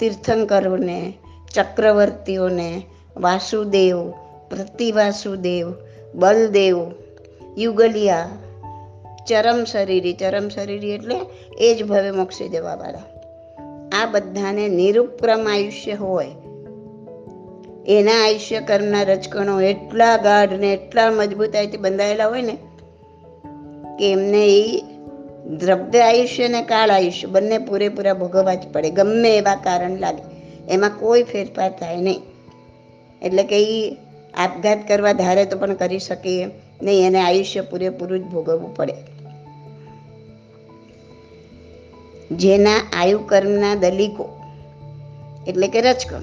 તીર્થંકરોને, 0.00 1.12
ચક્રવર્તીઓને, 1.54 2.82
વાસુદેવ, 3.16 4.10
પ્રતિવાસુદેવ, 4.50 5.72
બલદેવ, 6.14 6.90
યુગલિયા 7.58 8.30
ચરમ 9.28 9.64
શરીરી 9.64 10.12
ચરમ 10.12 10.48
શરીરી 10.48 10.90
એટલે 10.90 11.16
એ 11.58 11.74
જ 11.74 11.84
ભવે 11.84 12.10
મોક્ષે 12.10 12.48
જવાવાળા 12.48 13.02
આ 14.02 14.06
બધાને 14.06 14.68
નિરુપક્રમ 14.68 15.48
આયુષ્ય 15.50 15.92
હોય. 15.92 16.30
એના 17.86 18.24
આયુષ્ય 18.24 18.60
કર્મના 18.60 19.02
રચકણો 19.02 19.60
એટલા 19.60 20.16
ગાઢ 20.16 20.52
ને 20.52 20.72
એટલા 20.72 21.10
મજબૂતાઈથી 21.10 21.76
બંધાયેલા 21.76 22.28
હોય 22.28 22.42
ને, 22.42 22.56
કે 23.98 24.12
એમને 24.12 24.46
એ 24.46 24.93
દ્રવ્ય 25.46 26.00
આયુષ્ય 26.00 26.44
અને 26.44 26.62
કાળ 26.62 26.90
આયુષ્ય 26.90 27.26
બંને 27.26 27.58
પૂરેપૂરા 27.58 28.14
ભોગવવા 28.14 28.54
જ 28.54 28.68
પડે, 28.72 28.90
ગમે 28.90 29.36
એવા 29.36 29.54
કારણ 29.54 29.98
લાગે. 29.98 30.22
એમાં 30.70 30.90
કોઈ 30.98 31.22
ફેરફાર 31.22 31.70
થાય 31.70 31.96
નહીં. 31.96 32.20
એટલે 33.22 33.42
કે 33.42 33.62
એ 33.62 33.96
આપઘાત 34.34 34.88
કરવા 34.88 35.12
ધારે 35.12 35.44
તો 35.44 35.58
પણ 35.58 35.74
કરી 35.74 35.98
શકીએ, 35.98 36.46
નહીં, 36.82 37.06
એને 37.06 37.20
આયુષ્ય 37.20 37.60
પૂરેપૂરું 37.60 38.18
જ 38.18 38.22
ભોગવવું 38.22 38.76
પડે. 38.76 38.94
જેના 42.32 42.76
આયુ 42.92 43.18
કર્મના 43.18 43.74
દલિકો, 43.74 44.40
એટલે 45.46 45.68
કે 45.68 45.80
રચકણ 45.80 46.22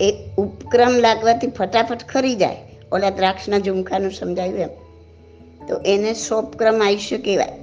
એ 0.00 0.14
ઉપક્રમ 0.38 0.90
લાગવાથી 0.90 1.46
ફટાફટ 1.46 2.08
ખરી 2.08 2.34
જાય. 2.34 2.56
ઓલા 2.92 3.10
દ્રાક્ષના 3.10 3.58
ઝુમખાનું 3.58 4.12
સમજાયું 4.12 4.58
એમ. 4.58 4.68
તો 5.68 5.80
એને 5.86 6.14
સોપક્રમ 6.14 6.82
આયુષ્ય 6.82 7.18
કહેવાય. 7.18 7.61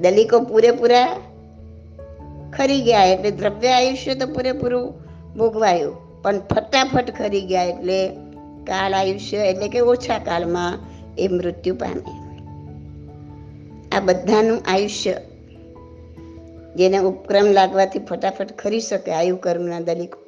દલિકો 0.00 0.40
પૂરેપૂરા 0.40 1.16
ખરી 2.52 2.80
ગયા 2.80 3.04
એટલે 3.04 3.30
દ્રવ્ય 3.30 3.68
આયુષ્ય 3.68 4.14
તો 4.14 4.26
પૂરેપૂરું 4.26 4.94
ભોગવાયું. 5.36 6.22
પણ 6.22 6.38
ફટાફટ 6.38 7.10
ખરી 7.10 7.40
ગયા 7.40 7.64
એટલે 7.64 8.08
કાળ 8.66 8.92
આયુષ્ય 8.92 9.36
એટલે 9.36 9.68
કે 9.68 9.80
ઓછા 9.80 10.18
કાળમાં 10.18 10.78
એ 11.18 11.28
મૃત્યુ 11.28 11.74
પામે 11.74 12.02
આ 13.96 14.00
બધાનું 14.00 14.62
આયુષ્ય 14.66 15.14
જેને 16.76 16.98
ઉપક્રમ 16.98 17.46
લાગવાથી 17.46 17.98
ફટાફટ 17.98 18.56
ખરી 18.58 18.80
શકે 18.80 19.12
આયુ 19.12 19.36
કર્મના 19.36 19.80
દલિકો, 19.80 20.18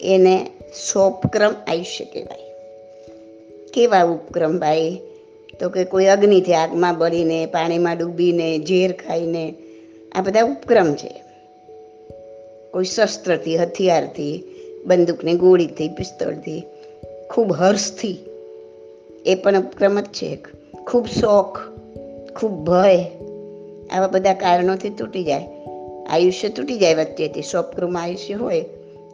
એને 0.00 0.50
સોપક્રમ 0.92 1.54
આયુષ્ય 1.68 2.04
કહેવાય. 2.04 2.46
કેવા 3.72 4.02
ઉપક્રમ 4.02 4.58
ભાઈ? 4.58 5.00
તો 5.60 5.68
કે 5.68 5.84
કોઈ 5.84 6.04
અગ્નિથી 6.04 6.54
આગમાં 6.54 6.98
બળીને, 6.98 7.46
પાણીમાં 7.46 7.96
ડૂબીને, 7.98 8.58
ઝેર 8.58 8.92
ખાઈને, 8.92 9.54
આ 10.14 10.22
બધા 10.22 10.42
ઉપક્રમ 10.42 10.94
છે. 10.94 11.22
કોઈ 12.70 12.84
શસ્ત્રથી, 12.84 13.56
હથિયારથી, 13.56 14.44
બંદૂકની 14.86 15.34
ગોળીથી 15.34 15.88
પિસ્તોલથી 15.88 16.62
ખૂબ 17.30 17.52
હર્ષથી. 17.52 18.18
એ 19.26 19.34
પણ 19.34 19.58
ઉપક્રમ 19.58 20.00
જ 20.00 20.04
છે 20.04 20.38
ખૂબ 20.86 21.06
શોખ, 21.06 21.58
ખૂબ 22.40 22.52
ભય, 22.52 23.04
આવા 23.90 24.06
બધા 24.06 24.34
કારણોથી 24.34 24.90
તૂટી 24.90 25.24
જાય. 25.24 25.42
આયુષ્ય 26.10 26.48
તૂટી 26.48 26.78
જાય 26.78 26.94
વચ્ચેથી. 26.94 27.42
સોપક્રમ 27.42 27.98
આયુષ્ય 27.98 28.34
હોય 28.34 28.60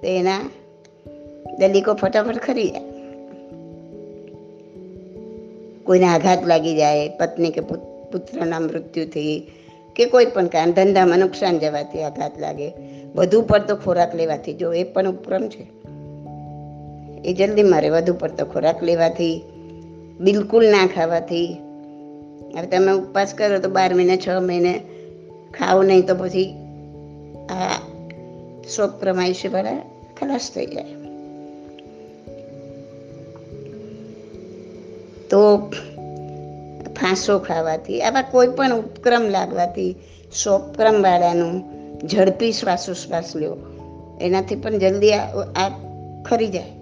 તો 0.01 0.07
એના 0.07 0.51
દલિકો 1.59 1.95
ફટાફટ 1.95 2.39
ખરી 2.39 2.69
જાય. 2.69 2.92
કોઈને 5.85 6.07
આઘાત 6.07 6.47
લાગી 6.47 6.77
જાય 6.77 7.09
પત્ની 7.09 7.51
કે 7.51 7.61
પુત્રના 8.12 8.61
મૃત્યુથી 8.61 9.53
કે 9.97 10.07
કોઈ 10.07 10.27
પણ 10.27 10.47
કારણ 10.47 10.73
ધંધામાં 10.73 11.19
નુકસાન 11.19 11.59
જવાથી 11.59 12.03
આઘાત 12.03 12.39
લાગે. 12.39 12.73
વધુ 13.15 13.43
પડતો 13.43 13.77
ખોરાક 13.77 14.15
લેવાથી, 14.15 14.55
જો 14.55 14.73
એ 14.73 14.85
પણ 14.85 15.09
ઉપક્રમ 15.09 15.49
છે. 15.49 15.67
એ 17.25 17.35
જલ્દી 17.35 17.62
મારે 17.62 17.89
વધુ 17.89 18.15
પડતો 18.15 18.47
ખોરાક 18.47 18.83
લેવાથી, 18.83 19.43
બિલકુલ 20.21 20.65
ના 20.67 20.87
ખાવાથી. 20.87 21.57
હવે 22.57 22.67
તમે 22.67 22.93
ઉપવાસ 22.93 23.35
કરો 23.35 23.59
તો 23.59 23.69
બાર 23.69 23.95
મહિને, 23.95 24.17
છ 24.17 24.29
મહિને 24.29 24.81
ખાઓ 25.55 25.83
નહીં 25.83 26.07
તો 26.07 26.15
પછી 26.15 26.55
આ 27.51 27.81
શોક 28.77 29.01
પ્રમાયુષ્યવાળા 29.01 29.77
ખલાસ 30.21 30.51
થઈ 30.55 30.67
જાય. 30.67 31.01
તો 35.33 35.59
ફાંસો 37.01 37.39
ખાવાથી 37.39 38.03
આવા 38.03 38.23
કોઈ 38.23 38.49
પણ 38.49 38.73
ઉપક્રમ 38.73 39.23
લાગવાથી, 39.23 39.97
સોપક્રમવાળાનું 40.45 41.65
ઝડપી 42.09 42.53
શ્વાસોશ્વાસ 42.53 43.37
લ્યો. 43.37 43.57
એનાથી 44.21 44.57
પણ 44.57 44.79
જલ્દી 44.79 45.12
આ 45.12 45.69
ખરી 46.25 46.49
જાય. 46.49 46.73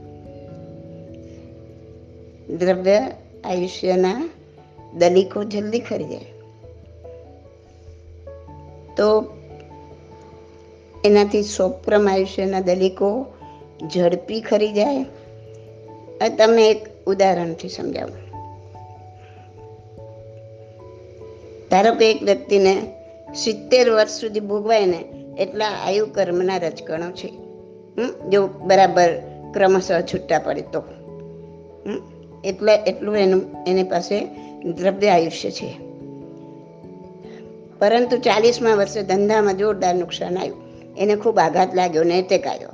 દ્રવ્ય 2.56 3.00
આયુષ્યના 3.44 4.30
દલિકો 4.94 5.44
જલ્દી 5.44 5.80
ખરી 5.80 6.04
જાય. 6.04 6.26
તો 8.96 9.24
એનાથી 11.04 11.42
સોપ્રમ 11.42 12.08
આયુષ્યના 12.08 12.60
દલિકો 12.60 13.26
ઝડપી 13.94 14.40
ખરી 14.40 14.72
જાય. 14.72 15.04
તમે 16.28 16.70
એક 16.70 16.88
ઉદાહરણથી 17.06 17.68
સમજાવું. 17.68 18.19
ધારો 21.70 21.94
કે 21.94 22.10
એક 22.10 22.22
વ્યક્તિને 22.22 22.82
સિત્તેર 23.34 23.90
વર્ષ 23.90 24.10
સુધી 24.10 24.40
ભોગવાય 24.40 24.86
ને, 24.86 25.04
એટલા 25.38 25.66
આયુ 25.66 26.06
કર્મના 26.06 26.56
રજકણો 26.56 27.10
છે? 27.10 27.28
જો 28.30 28.46
બરાબર 28.46 29.12
ક્રમશઃ 29.54 30.00
છૂટા 30.00 30.38
પડે 30.38 30.60
તો? 30.60 30.82
એટલે 32.44 32.74
એટલું 32.74 33.16
એનું, 33.16 33.42
એની 33.66 33.82
પાસે 33.82 34.24
દ્રવ્ય 34.64 35.08
આયુષ્ય 35.08 35.50
છે. 35.50 35.78
પરંતુ 37.78 38.16
ચાલીસમાં 38.16 38.76
વર્ષે 38.76 39.02
ધંધામાં 39.02 39.56
જોરદાર 39.56 39.94
નુકસાન 39.94 40.38
આવ્યું. 40.38 40.70
એને 40.98 41.16
ખૂબ 41.16 41.38
આઘાત 41.38 41.74
લાગ્યો 41.74 42.04
ને 42.04 42.20
આવ્યો 42.22 42.68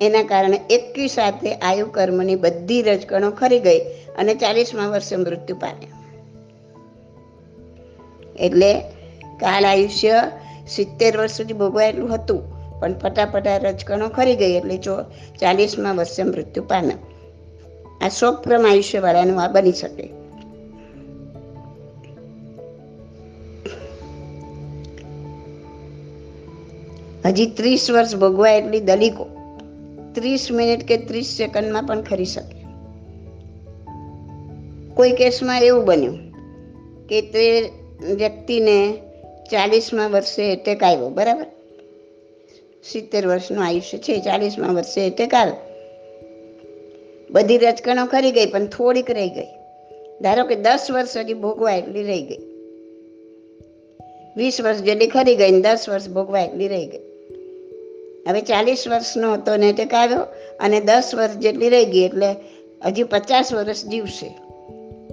એના 0.00 0.22
કારણે 0.22 0.60
એકી 0.70 1.08
સાથે 1.08 1.54
આયુ 1.54 1.86
કર્મની 1.86 2.36
બધી 2.36 2.82
રજકણો 2.82 3.30
ખરી 3.30 3.60
ગઈ 3.60 3.78
અને 4.18 4.34
ચાલીસમાં 4.34 4.90
વર્ષે 4.90 5.16
મૃત્યુ 5.16 5.56
પામ્યો. 5.56 5.95
એટલે 8.40 8.80
કાળ 9.40 9.64
આયુષ્ય 9.64 10.22
સિત્તેર 10.68 11.18
વર્ષ 11.18 11.32
સુધી 11.32 11.54
ભોગવાયેલું 11.54 12.14
હતું. 12.14 12.56
પણ 12.80 12.98
ફટાફટ 12.98 13.46
રજકણો 13.46 14.08
ખરી 14.08 14.36
ગઈ 14.36 14.52
એટલે 14.52 14.76
જો 14.76 15.02
ચાલીસમાં 15.40 15.96
વર્ષે 15.96 16.22
મૃત્યુ 16.22 16.64
પામ્યો 16.64 16.98
આ 18.02 18.08
શોકપ્રમ 18.08 18.66
આયુષ્યવાળાનું 18.66 19.42
આ 19.42 19.48
બની 19.48 19.72
શકે. 19.72 20.08
હજી 27.24 27.46
ત્રીસ 27.46 27.90
વર્ષ 27.90 28.16
ભોગવાય 28.16 28.58
એટલી 28.58 28.80
દલિકો 28.80 29.26
ત્રીસ 30.14 30.48
મિનિટ 30.50 30.88
કે 30.88 30.96
ત્રીસ 30.96 31.26
સેકન્ડમાં 31.26 31.84
પણ 31.84 32.02
ખરી 32.02 32.24
શકે. 32.24 32.66
કોઈ 34.94 35.12
કેસમાં 35.12 35.60
એવું 35.60 35.84
બન્યું 35.84 36.18
કે 37.06 37.20
તે 37.20 37.72
વ્યક્તિને 38.00 38.96
ચાલીસમાં 39.50 40.10
વર્ષે 40.10 40.52
એટેક 40.52 40.82
આવ્યો, 40.82 41.08
બરાબર? 41.08 41.46
સિત્તેર 42.84 43.26
વર્ષનું 43.26 43.66
આયુષ્ય 43.66 43.98
છે, 43.98 44.20
ચાલીસમાં 44.20 44.74
વર્ષે 44.74 45.06
એટેક 45.06 45.34
આવ્યો. 45.34 45.56
બધી 47.30 47.58
રચકણો 47.58 48.06
ખરી 48.06 48.30
ગઈ, 48.30 48.46
પણ 48.46 48.66
થોડીક 48.66 49.10
રહી 49.10 49.28
ગઈ. 49.28 49.46
ધારો 50.20 50.44
કે 50.44 50.54
દસ 50.54 50.86
વર્ષ 50.90 51.16
હજી 51.16 51.34
ભોગવા 51.34 51.72
એટલી 51.72 52.02
રહી 52.02 52.22
ગઈ. 52.22 52.38
વીસ 54.36 54.60
વર્ષ 54.60 54.80
જેટલી 54.80 55.06
ખરી 55.06 55.36
ગઈ 55.36 55.50
ને 55.50 55.60
દસ 55.60 55.88
વર્ષ 55.88 56.08
ભોગવા 56.08 56.40
એટલી 56.40 56.68
રહી 56.68 56.86
ગઈ. 56.86 57.00
હવે 58.28 58.40
ચાલીસ 58.40 58.88
વર્ષનો 58.88 59.32
હતો 59.32 59.56
ને 59.56 59.68
એટેક 59.68 59.94
આવ્યો, 59.94 60.18
અને 60.60 60.80
દસ 60.80 61.10
વર્ષ 61.14 61.36
જેટલી 61.36 61.68
રહી 61.68 61.84
ગઈ, 61.84 62.00
એટલે 62.00 62.36
હજી 62.84 63.02
પચાસ 63.02 63.52
વર્ષ 63.52 63.86
જીવશે. 63.86 64.34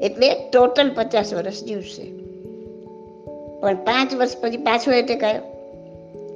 એટલે 0.01 0.49
ટોટલ 0.49 0.91
પચાસ 0.93 1.33
વર્ષ 1.33 1.63
જીવશે. 1.63 2.22
પણ 3.63 3.75
પાંચ 3.75 4.15
વર્ષ 4.15 4.37
પછી 4.41 4.57
પાછો 4.57 4.91
એટેક 4.91 5.23
આવ્યો. 5.23 5.41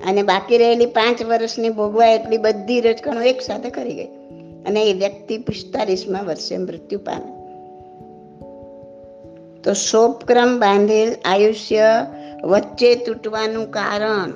અને 0.08 0.24
બાકી 0.24 0.58
રહેલી 0.58 0.86
પાંચ 0.86 1.24
વર્ષની 1.24 1.70
ભોગવા 1.70 2.08
એટલી 2.08 2.38
બધી 2.38 2.82
રજકણો 2.82 3.22
એક 3.22 3.42
સાથે 3.42 3.70
કરી 3.70 3.94
ગઈ. 3.94 4.06
અને 4.66 4.84
એ 4.84 4.94
વ્યક્તિ 4.94 5.38
પિસ્તાલીસમાં 5.38 6.26
વર્ષે 6.26 6.58
મૃત્યુ 6.58 7.00
પામે. 7.00 7.38
તો 9.62 9.74
શોભક્રમ 9.74 10.60
બાંધેલ 10.60 11.16
આયુષ્ય 11.26 12.06
વચ્ચે 12.44 12.96
તૂટવાનું 12.96 13.72
કારણ 13.72 14.34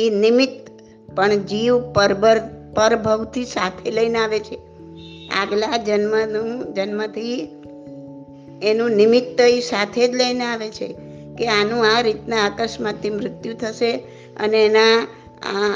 એ 0.00 0.10
નિમિત્ત 0.10 0.70
પણ 1.16 1.34
જીવ 1.34 1.92
પરભર 1.92 2.40
પરભવથી 2.74 3.44
સાથે 3.44 3.90
લઈને 3.90 4.18
આવે 4.18 4.38
છે. 4.38 4.58
આગલા 5.42 5.76
જન્મનું 5.76 6.74
જન્મથી 6.74 7.48
એનું 8.62 8.90
નિમિત્ત 8.90 9.40
એ 9.40 9.60
સાથે 9.60 10.08
જ 10.08 10.14
લઈને 10.14 10.44
આવે 10.44 10.68
છે. 10.68 11.11
કે 11.42 11.48
આનું 11.48 11.96
આ 11.96 12.00
રીતના 12.00 12.46
અકસ્માતથી 12.46 13.10
મૃત્યુ 13.10 13.54
થશે 13.54 13.92
અને 14.40 14.66
એના 14.66 15.08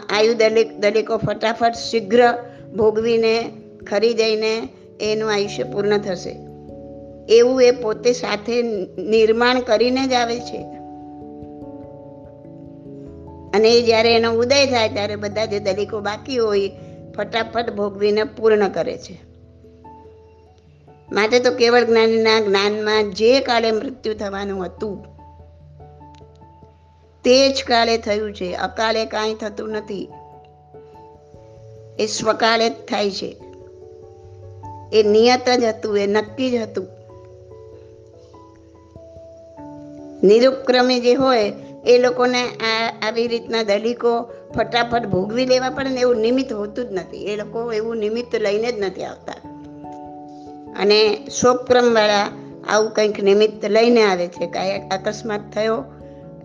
આયુ 0.08 0.34
દલિક 0.34 0.76
દલિકો 0.76 1.16
ફટાફટ 1.16 1.72
શીઘ્ર 1.72 2.34
ભોગવીને 2.76 3.52
ખરી 3.90 4.14
જઈને 4.14 4.68
એનું 5.00 5.32
આયુષ્ય 5.32 5.62
પૂર્ણ 5.62 5.98
થશે. 5.98 6.36
એવું 7.28 7.62
એ 7.62 7.70
પોતે 7.70 8.12
સાથે 8.12 8.62
નિર્માણ 9.02 9.60
કરીને 9.60 10.06
જ 10.06 10.12
આવે 10.12 10.40
છે. 10.40 10.62
અને 13.54 13.72
એ 13.72 13.82
જ્યારે 13.82 14.16
એનો 14.16 14.32
ઉદય 14.32 14.66
થાય 14.66 14.88
ત્યારે 14.88 15.16
બધા 15.16 15.44
જે 15.44 15.58
દલિકો 15.58 16.00
બાકી 16.00 16.36
હોય, 16.36 16.70
ફટાફટ 17.16 17.74
ભોગવીને 17.74 18.24
પૂર્ણ 18.24 18.68
કરે 18.68 18.98
છે. 18.98 19.20
માટે 21.12 21.40
તો 21.40 21.50
કેવળ 21.50 21.84
જ્ઞાનીના 21.84 22.40
જ્ઞાનમાં 22.40 23.10
જે 23.10 23.40
કાળે 23.40 23.72
મૃત્યુ 23.72 24.14
થવાનું 24.14 24.64
હતું 24.64 25.15
તે 27.26 27.48
જ 27.48 27.64
કાળે 27.64 27.98
થયું 27.98 28.34
છે. 28.34 28.54
અકાળે 28.54 29.06
કાંઈ 29.06 29.34
થતું 29.34 29.68
નથી. 29.68 30.08
એ 31.98 32.06
સ્વકાળે 32.06 32.70
જ 32.70 32.72
થાય 32.72 33.10
છે. 33.10 33.36
એ 34.92 35.02
નિયત 35.02 35.48
જ 35.48 35.64
હતું, 35.64 35.98
એ 35.98 36.06
નક્કી 36.06 36.50
જ 36.50 36.54
હતું. 36.54 36.86
નિરુપક્રમે 40.26 41.00
જે 41.00 41.14
હોય, 41.14 41.52
એ 41.86 41.98
લોકોને 41.98 42.48
આ, 42.48 42.92
આવી 43.08 43.26
રીતના 43.26 43.62
દલિકો 43.62 44.30
ફટાફટ 44.54 45.06
ભોગવી 45.06 45.46
લેવા 45.46 45.70
પડે 45.70 45.88
ને 45.88 46.00
એવું 46.00 46.16
નિમિત્ત 46.16 46.52
હોતું 46.52 46.84
જ 46.84 46.92
નથી. 46.92 47.26
એ 47.26 47.36
લોકો 47.36 47.72
એવું 47.72 47.96
નિમિત્ત 47.96 48.34
લઈને 48.34 48.72
જ 48.72 48.78
નથી 48.78 49.04
આવતા. 49.04 49.32
અને 50.80 51.26
શોકક્રમવાળા 51.40 52.28
આવું 52.68 52.90
કંઈક 52.90 53.22
નિમિત્ત 53.22 53.64
લઈને 53.64 54.02
આવે 54.02 54.28
છે. 54.28 54.46
કાંઈ 54.46 54.78
અકસ્માત 54.78 55.40
થયો 55.54 55.84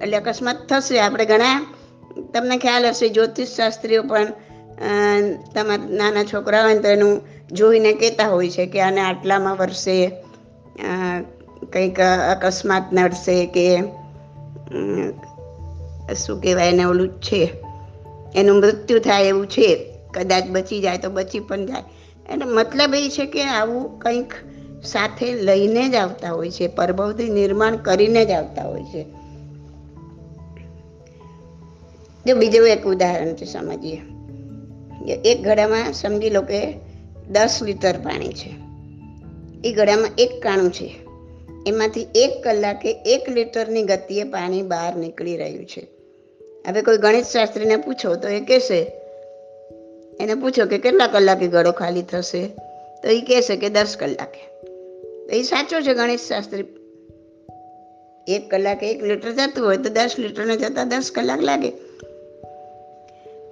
એટલે 0.02 0.18
અકસ્માત 0.18 0.60
થશે. 0.70 1.00
આપણે 1.00 1.26
ઘણા, 1.26 1.58
તમને 2.34 2.58
ખ્યાલ 2.58 2.86
હશે, 2.88 3.10
જ્યોતિષ 3.10 3.50
શાસ્ત્રીઓ 3.50 4.04
પણ 4.04 4.28
તમારા 5.56 5.90
નાના 5.92 6.24
છોકરા 6.24 6.64
હોય 6.64 6.80
તો 6.80 6.88
એનું 6.88 7.22
જોઈને 7.52 7.92
કહેતા 7.94 8.28
હોય 8.28 8.50
છે 8.50 8.66
કે 8.66 8.82
આને 8.82 9.02
આટલામાં 9.02 9.58
વર્ષે 9.58 9.96
કંઈક 11.72 12.00
અકસ્માત 12.36 12.94
નડશે 12.94 13.36
કે 13.46 13.66
શું 16.16 16.42
કહેવાય 16.42 16.70
એને 16.70 16.84
ઓલું 16.84 17.10
છે, 17.22 17.42
એનું 18.36 18.58
મૃત્યુ 18.58 19.00
થાય 19.00 19.24
એવું 19.24 19.48
છે. 19.48 19.70
કદાચ 20.14 20.46
બચી 20.50 20.82
જાય 20.82 20.98
તો 20.98 21.10
બચી 21.10 21.40
પણ 21.40 21.66
જાય. 21.66 21.84
એટલે 22.30 22.46
મતલબ 22.46 22.96
એ 22.96 23.10
છે 23.10 23.26
કે 23.26 23.44
આવું 23.44 24.00
કંઈક 24.00 24.34
સાથે 24.84 25.28
લઈને 25.42 25.84
જ 25.90 25.96
આવતા 25.96 26.32
હોય 26.32 26.52
છે. 26.52 26.68
પરભવથી 26.68 27.30
નિર્માણ 27.30 27.76
કરીને 27.78 28.26
જ 28.26 28.32
આવતા 28.32 28.64
હોય 28.64 28.84
છે. 28.84 29.04
જો 32.28 32.36
બીજું 32.36 32.68
એક 32.68 32.84
ઉદાહરણ 32.86 33.34
છે 33.34 33.46
સમજીએ. 33.46 34.00
એક 35.26 35.44
ઘડામાં 35.44 35.94
સમજી 35.94 36.30
લો 36.30 36.42
કે 36.42 36.60
દસ 37.30 37.60
લીટર 37.62 37.94
પાણી 37.94 38.34
છે. 38.34 38.52
એ 39.64 39.74
ઘડામાં 39.74 40.10
એક 40.18 40.42
કાણું 40.42 40.72
છે. 40.72 40.90
એમાંથી 41.68 42.08
એક 42.16 42.44
કલાકે 42.44 42.92
એક 42.92 43.30
લીટરની 43.30 43.84
ગતિએ 43.84 44.24
પાણી 44.24 44.62
બહાર 44.62 44.96
નીકળી 44.96 45.38
રહ્યું 45.38 45.66
છે. 45.66 45.88
હવે 46.68 46.82
કોઈ 46.82 46.98
ગણિત 46.98 47.26
શાસ્ત્રીને 47.26 47.76
પૂછો 47.76 48.16
તો 48.16 48.28
એ 48.28 48.40
કહેશે, 48.40 48.80
એને 50.20 50.36
પૂછો 50.36 50.66
કે 50.66 50.78
કેટલા 50.78 51.08
કલાકે 51.08 51.48
ગળો 51.48 51.72
ખાલી 51.72 52.02
થશે? 52.02 52.48
તો 53.04 53.10
એ 53.10 53.22
કહેશે 53.22 53.56
કે 53.56 53.70
દસ 53.70 53.96
કલાકે. 54.00 54.44
તો 55.26 55.30
એ 55.30 55.42
સાચો 55.42 55.82
છે 55.82 55.94
ગણિત 55.94 56.20
શાસ્ત્રી 56.20 56.64
એક 58.28 58.50
કલાકે 58.50 58.92
એક 58.92 59.04
લીટર 59.04 59.32
જતું 59.32 59.66
હોય 59.66 59.78
તો 59.78 59.90
દસ 59.90 60.16
લીટરને 60.20 60.58
જતા 60.58 60.84
દસ 60.84 61.12
કલાક 61.16 61.42
લાગે. 61.42 61.72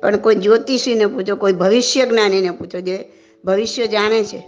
પણ 0.01 0.17
કોઈ 0.17 0.35
જ્યોતિષીને 0.35 1.05
પૂછો, 1.05 1.35
કોઈ 1.35 1.53
ભવિષ્ય 1.53 2.05
જ્ઞાનીને 2.05 2.51
પૂછો, 2.51 2.79
જે 2.79 3.11
ભવિષ્ય 3.45 3.87
જાણે 3.87 4.23
છે, 4.23 4.39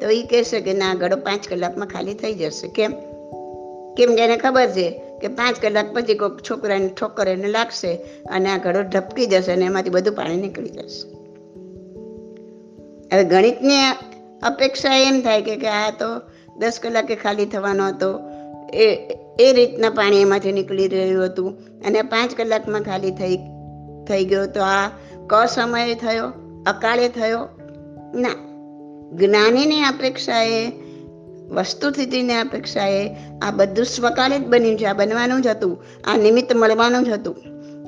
તો 0.00 0.10
એ 0.10 0.22
કહેશે 0.22 0.60
કે 0.60 0.72
ના, 0.72 0.94
ગળો 0.94 1.16
પાંચ 1.16 1.48
કલાકમાં 1.48 1.88
ખાલી 1.88 2.14
થઈ 2.14 2.34
જશે. 2.34 2.68
કેમ? 2.68 2.92
કેમ 3.94 4.14
કે 4.14 4.24
એને 4.24 4.36
ખબર 4.36 4.66
છે 4.66 5.02
કે 5.20 5.28
પાંચ 5.28 5.62
કલાક 5.62 5.92
પછી 5.92 6.14
કોઈક 6.14 6.32
છોકરાને 6.50 6.88
ઠોકર 6.88 7.28
એને 7.28 7.48
લાગશે 7.48 7.94
અને 8.30 8.48
આ 8.50 8.58
ઘડો 8.58 8.82
ઢપકી 8.82 9.26
જશે 9.26 9.52
અને 9.52 9.64
એમાંથી 9.64 9.90
બધું 9.90 10.14
પાણી 10.14 10.36
નીકળી 10.36 10.68
જશે. 10.68 11.16
હવે 13.12 13.24
ગણિતની 13.24 13.74
અપેક્ષા 14.42 14.96
એમ 14.96 15.20
થાય 15.20 15.42
કે 15.42 15.68
આ 15.68 15.90
તો 15.90 16.20
દસ 16.58 16.80
કલાકે 16.82 17.14
ખાલી 17.14 17.46
થવાનો 17.46 17.88
હતો. 17.88 18.20
એ 18.74 18.96
એ 19.40 19.52
રીતના 19.52 19.90
પાણી 19.90 20.20
એમાંથી 20.20 20.52
નીકળી 20.52 20.88
રહ્યું 20.88 21.24
હતું 21.24 21.58
અને 21.86 22.02
પાંચ 22.02 22.34
કલાકમાં 22.34 22.82
ખાલી 22.82 23.10
થઈ 23.10 23.36
થઈ 24.08 24.24
ગયો 24.24 24.46
તો 24.46 24.62
આ 24.62 24.88
ક 25.26 25.46
સમયે 25.48 25.94
થયો, 25.94 26.32
અકાળે 26.66 27.08
થયો? 27.08 27.48
ના. 28.14 28.54
જ્ઞાનીની 29.12 29.80
અપેક્ષાએ, 29.80 30.72
વસ્તુસ્થિતિની 31.50 32.34
અપેક્ષાએ 32.34 33.14
આ 33.42 33.50
બધું 33.50 33.84
સ્વકાળે 33.84 34.38
જ 34.38 34.46
બન્યું 34.46 34.78
છે. 34.78 34.84
આ 34.84 34.92
બનવાનું 34.92 35.42
જ 35.42 35.46
હતું. 35.46 35.84
આ 36.04 36.16
નિમિત્ત 36.16 36.56
મળવાનું 36.56 37.04
જ 37.04 37.08
હતું. 37.08 37.36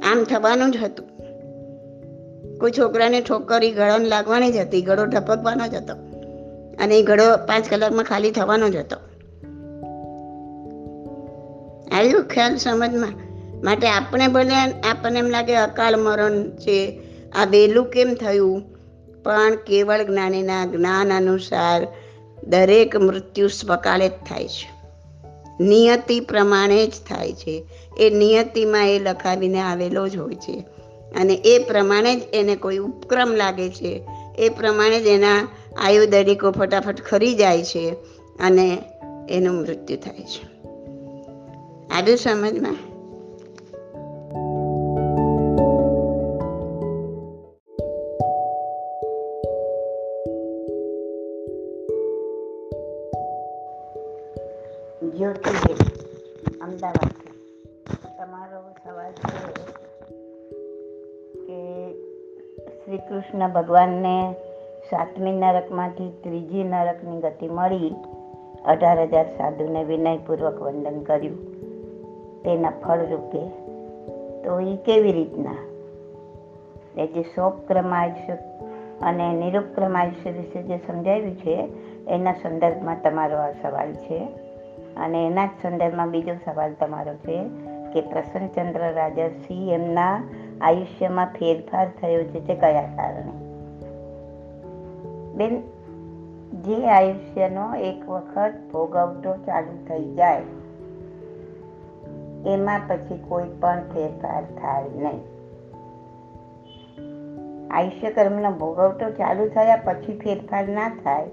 આમ 0.04 0.24
થવાનું 0.24 0.70
જ 0.70 0.76
હતું. 0.76 1.06
કોઈ 2.58 2.70
છોકરાને 2.78 3.20
ઠોકરી, 3.20 3.70
ગળાને 3.70 4.04
લાગવાની 4.04 4.52
જ 4.52 4.56
હતી. 4.56 4.82
ગળો 4.82 5.04
ઢપકવાનો 5.04 5.68
જ 5.68 5.74
હતો. 5.74 5.94
અને 6.82 6.98
એ 6.98 7.02
ગળો 7.02 7.36
પાંચ 7.36 7.70
કલાકમાં 7.70 8.04
ખાલી 8.04 8.30
થવાનો 8.30 8.68
જ 8.68 8.76
હતો. 8.76 8.96
આવ્યું 11.96 12.24
ખ્યાલ 12.28 12.56
સમજમાં. 12.56 13.25
માટે 13.64 13.88
આપણે 13.88 14.28
ભલે 14.28 14.54
આપણને 14.90 15.18
એમ 15.18 15.26
લાગે 15.26 15.54
અકાળ 15.54 15.96
મરણ 15.96 16.50
છે. 16.50 17.00
આ 17.32 17.44
વહેલું 17.44 17.86
કેમ 17.86 18.14
થયું? 18.14 18.62
પણ 19.22 19.54
કેવળ 19.54 20.02
જ્ઞાનીના 20.02 20.66
જ્ઞાન 20.66 21.12
અનુસાર 21.12 21.86
દરેક 22.44 22.96
મૃત્યુ 22.96 23.48
સ્વકાળે 23.48 24.08
જ 24.08 24.12
થાય 24.12 24.48
છે. 24.48 24.76
નિયતિ 25.60 26.20
પ્રમાણે 26.20 26.86
જ 26.86 26.90
થાય 26.90 27.32
છે. 27.32 27.64
એ 27.98 28.10
નિયતિમાં 28.10 28.90
એ 28.90 28.98
લખાવીને 28.98 29.60
આવેલો 29.60 30.08
જ 30.08 30.16
હોય 30.16 30.34
છે. 30.34 30.64
અને 31.20 31.34
એ 31.34 31.58
પ્રમાણે 31.58 32.16
જ 32.16 32.22
એને 32.32 32.56
કોઈ 32.56 32.78
ઉપક્રમ 32.78 33.34
લાગે 33.34 33.68
છે. 33.68 34.06
એ 34.38 34.48
પ્રમાણે 34.48 35.00
જ 35.00 35.06
એના 35.06 35.48
આયુર્વેદિકો 35.78 36.50
ફટાફટ 36.50 37.00
ખરી 37.00 37.34
જાય 37.34 37.62
છે 37.62 37.90
અને 38.40 38.78
એનું 39.30 39.54
મૃત્યુ 39.54 39.96
થાય 39.96 40.20
છે. 40.20 40.56
આવ્યું 41.88 42.18
સમજમાં? 42.18 42.95
કૃષ્ણ 63.36 63.52
ભગવાનને 63.52 64.32
સાતમી 64.90 65.32
નરકમાંથી 65.32 66.12
ત્રીજી 66.22 66.64
નરકની 66.64 67.20
ગતિ 67.20 67.48
મળી. 67.48 67.94
અઢાર 68.64 69.00
હજાર 69.00 69.24
સાધુને 69.24 69.84
વિનયપૂર્વક 69.84 70.62
વંદન 70.62 71.00
કર્યું. 71.00 71.36
તેના 72.42 72.70
ફળરૂપે 72.70 73.48
તો 74.44 74.60
એ 74.60 74.76
કેવી 74.76 75.12
રીતના? 75.12 75.56
એ 76.98 77.06
જે 77.06 77.22
શોપક્રમ 77.22 77.94
આયુષ્ય 77.94 78.32
અને 79.02 79.32
નિરુપક્રમ 79.32 79.96
આયુષ્ય 79.96 80.30
વિશે 80.30 80.62
જે 80.62 80.76
સમજાવ્યું 80.76 81.36
છે, 81.36 81.68
એના 82.08 82.32
સંદર્ભમાં 82.32 82.96
તમારો 83.02 83.36
આ 83.36 83.50
સવાલ 83.50 83.92
છે. 83.92 84.18
અને 84.96 85.26
એના 85.26 85.46
જ 85.46 85.50
સંદર્ભમાં 85.62 86.10
બીજો 86.10 86.34
સવાલ 86.34 86.72
તમારો 86.72 87.14
છે 87.14 87.44
કે 87.92 88.00
પ્રસન્નચંદ્ર 88.00 88.92
રાજર્ષિ 88.92 89.68
એમના 89.70 90.24
આયુષ્યમાં 90.60 91.26
ફેરફાર 91.26 91.88
થયો 92.00 92.22
છે 92.24 92.40
તે 92.46 92.54
કયા 92.54 92.82
કારણે? 92.82 93.32
બેન, 95.34 95.62
જે 96.62 96.86
આયુષ્યનો 96.88 97.74
એક 97.74 98.08
વખત 98.08 98.52
ભોગવટો 98.72 99.36
ચાલુ 99.36 99.86
થઈ 99.88 100.14
જાય, 100.14 100.42
એમાં 102.46 102.80
પછી 102.88 103.18
કોઈ 103.28 103.48
પણ 103.60 103.80
ફેરફાર 103.94 104.42
થાય 104.42 104.82
નહીં. 104.82 105.22
આયુષ્ય 107.70 108.10
કર્મનો 108.10 108.50
ભોગવટો 108.50 109.10
ચાલુ 109.10 109.48
થયા 109.48 109.76
પછી 109.76 110.18
ફેરફાર 110.18 110.68
ના 110.68 110.88
થાય, 111.04 111.26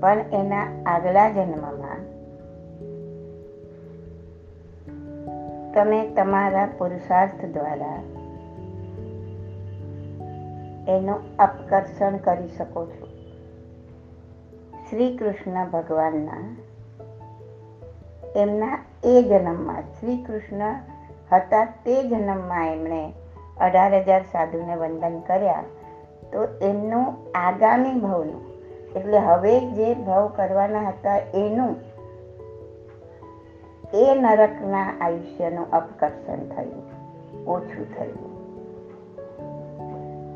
પણ 0.00 0.18
એના 0.18 0.66
આગલા 0.86 1.28
જન્મમાં 1.30 2.00
તમે 5.74 6.08
તમારા 6.08 6.68
પુરુષાર્થ 6.78 7.44
દ્વારા 7.44 8.19
એનું 10.90 11.36
અપકર્ષણ 11.38 12.16
કરી 12.16 12.48
શકો 12.48 12.86
છો. 12.86 13.06
શ્રી 14.90 15.16
કૃષ્ણ 15.16 15.66
ભગવાનના 15.70 16.44
એમના 18.36 18.78
એ 19.04 19.22
જન્મમાં 19.22 19.82
શ્રી 19.82 20.16
કૃષ્ણ 20.16 20.74
હતા 21.32 21.64
તે 21.64 21.96
જન્મમાં 22.08 22.72
એમણે 22.72 23.02
અઢાર 23.60 23.94
હજાર 23.94 24.24
સાધુને 24.32 24.76
વંદન 24.76 25.18
કર્યા. 25.20 25.64
તો 26.32 26.44
એમનું 26.62 27.06
આગામી 27.34 27.94
ભવનું, 28.00 28.42
એટલે 28.96 29.18
હવે 29.18 29.54
જે 29.70 29.94
ભવ 29.94 30.26
કરવાના 30.28 30.88
હતા 30.88 31.16
એનું, 31.16 31.76
એ 33.94 34.14
નરકના 34.14 34.88
આયુષ્યનું 35.00 35.70
અપકર્ષણ 35.70 36.48
થયું, 36.54 36.84
ઓછું 37.46 37.86
થયું. 37.96 38.29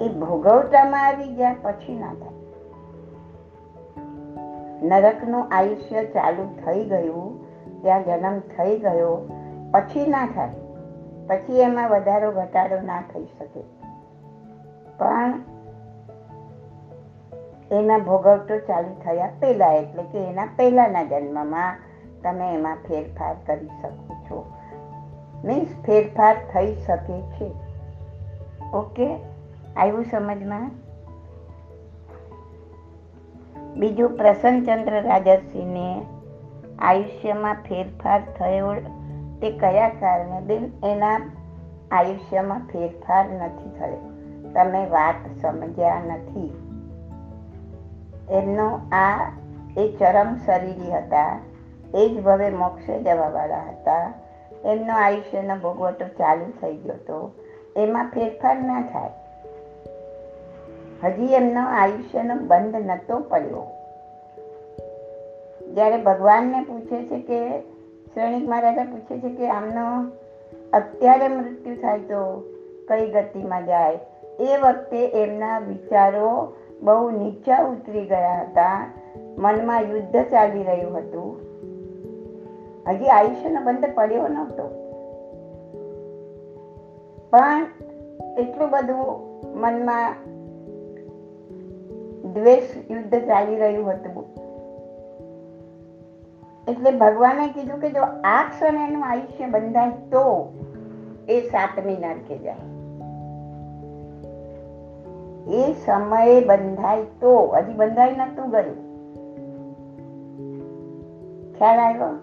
એ 0.00 0.08
ભોગવટામાં 0.08 1.06
આવી 1.06 1.34
ગયા, 1.34 1.56
પછી 1.62 1.98
ના 1.98 2.14
થાય. 2.14 2.34
નરકનું 4.82 5.48
આયુષ્ય 5.50 6.04
ચાલુ 6.04 6.66
થઈ 6.66 6.84
ગયું, 6.84 7.44
ત્યાં 7.82 8.04
જન્મ 8.04 8.38
થઈ 8.38 8.78
ગયો, 8.78 9.28
પછી 9.72 10.06
ના 10.06 10.26
થાય. 10.26 10.50
પછી 11.26 11.60
એમાં 11.60 11.88
વધારો 11.88 12.32
ઘટાડો 12.32 12.80
ના 12.80 13.00
થઈ 13.00 13.24
શકે. 13.24 13.60
પણ 14.98 15.34
એના 17.72 17.98
ભોગવટો 17.98 18.58
ચાલુ 18.58 19.00
થયા 19.04 19.30
પહેલા, 19.40 19.72
એટલે 19.72 20.02
કે 20.02 20.18
એના 20.18 20.44
પહેલાના 20.56 21.04
જન્મમાં 21.04 21.76
તમે 22.22 22.54
એમાં 22.54 22.76
ફેરફાર 22.88 23.34
કરી 23.46 23.66
શકો 23.66 24.14
છો. 24.14 24.52
મીન્સ 25.44 25.68
ફેરફાર 25.86 26.36
થઈ 26.54 26.74
શકે 26.74 27.20
છે. 27.20 27.52
ઓકે? 28.72 29.33
આવ્યું 29.76 30.04
સમજમાં? 30.04 30.70
બીજું 33.74 34.16
પ્રસન્નચંદ્ર 34.16 35.02
રાજર્ષિને 35.02 36.06
આયુષ્યમાં 36.78 37.54
ફેરફાર 37.54 38.22
થયો 38.38 38.74
તે 39.40 39.50
કયા 39.50 39.88
કારણે? 39.88 40.40
બેન 40.40 40.70
એના 40.84 41.20
આયુષ્યમાં 41.90 42.58
ફેરફાર 42.58 43.24
નથી 43.28 43.78
થયો. 43.78 44.10
તમે 44.54 44.86
વાત 44.86 45.14
સમજ્યા 45.42 46.02
નથી. 46.06 46.48
એમનો 48.30 48.80
આ 48.92 49.32
એ 49.76 49.96
ચરમ 49.98 50.36
શરીરી 50.46 50.92
હતા. 50.92 51.40
એ 51.94 52.08
જ 52.08 52.22
ભવે 52.22 52.50
મોક્ષે 52.50 53.02
જવાવાળા 53.02 53.58
હતા. 53.58 54.12
એમનો 54.64 54.92
આયુષ્યનો 54.92 55.56
ભોગવટો 55.56 56.06
ચાલુ 56.06 56.44
થઈ 56.44 56.76
ગયો 56.76 56.92
હતો. 56.92 57.32
એમાં 57.76 58.10
ફેરફાર 58.14 58.60
ના 58.60 58.80
થાય. 58.80 59.23
હજી 61.02 61.26
એમનો 61.32 61.60
આયુષ્યનો 61.60 62.34
બંધ 62.34 62.76
નતો 62.76 63.18
પડ્યો. 63.18 63.66
જ્યારે 65.74 66.02
ભગવાનને 66.02 66.60
પૂછે 66.60 67.06
છે 67.06 67.20
કે, 67.20 67.60
શ્રેણિક 68.14 68.48
મહારાજા 68.48 68.84
પૂછે 68.84 69.18
છે 69.20 69.28
કે, 69.28 69.48
આમનો 69.48 70.10
અત્યારે 70.72 71.28
મૃત્યુ 71.28 71.74
થાય 71.74 71.98
તો 71.98 72.44
કઈ 72.88 73.10
ગતિમાં 73.10 73.66
જાય? 73.66 73.98
એ 74.40 74.56
વખતે 74.56 75.06
એમના 75.06 75.58
વિચારો 75.58 76.52
બહુ 76.82 77.10
નીચા 77.10 77.58
ઉતરી 77.58 78.04
ગયા 78.04 78.40
હતા. 78.40 78.92
મનમાં 79.38 79.82
યુદ્ધ 79.82 80.24
ચાલી 80.30 80.62
રહ્યું 80.62 80.98
હતું. 80.98 81.36
હજી 82.88 83.06
આયુષ્યનો 83.06 83.60
બંધ 83.60 83.94
પડ્યો 83.94 84.28
નહોતો. 84.28 84.68
પણ 87.30 87.66
એટલું 88.38 88.70
બધું 88.70 89.20
મનમાં 89.60 90.16
દ્વેષ 92.34 92.90
યુદ્ધ 92.90 93.14
ચાલી 93.26 93.56
રહ્યું 93.56 93.90
હતું. 93.90 94.44
એટલે 96.68 96.90
ભગવાને 96.90 97.48
કીધું 97.48 97.80
કે 97.80 97.90
જો 97.90 98.02
આ 98.24 98.42
ક્ષણે 98.42 98.88
એનું 98.88 99.04
આયુષ્ય 99.10 99.46
બંધાય 99.46 99.90
તો 99.90 100.52
એ 101.28 101.40
સાતમી 101.40 101.96
નરકે 101.96 102.38
જાય. 102.38 102.56
એ 105.48 105.72
સમયે 105.72 106.44
બંધાય 106.44 107.02
તો, 107.02 107.46
હજી 107.46 107.74
બંધાઈ 107.74 108.16
નતું 108.16 108.50
ગયું. 108.50 108.76
ખ્યાલ 111.58 111.78
આવ્યો? 111.78 112.18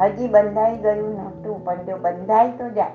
હજી 0.00 0.28
બંધાઈ 0.28 0.76
ગયું 0.76 1.14
નહોતું, 1.14 1.64
પણ 1.64 1.76
જો 1.76 1.96
બંધાય 1.96 2.50
તો 2.50 2.70
જાય. 2.70 2.92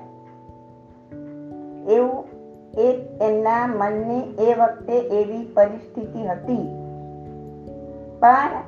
એવું 1.92 2.35
એ 2.78 3.04
એમના 3.20 3.66
મનની 3.66 4.20
એ 4.20 4.54
વખતે 4.54 4.98
એવી 4.98 5.44
પરિસ્થિતિ 5.44 6.26
હતી. 6.26 6.68
પણ 8.20 8.62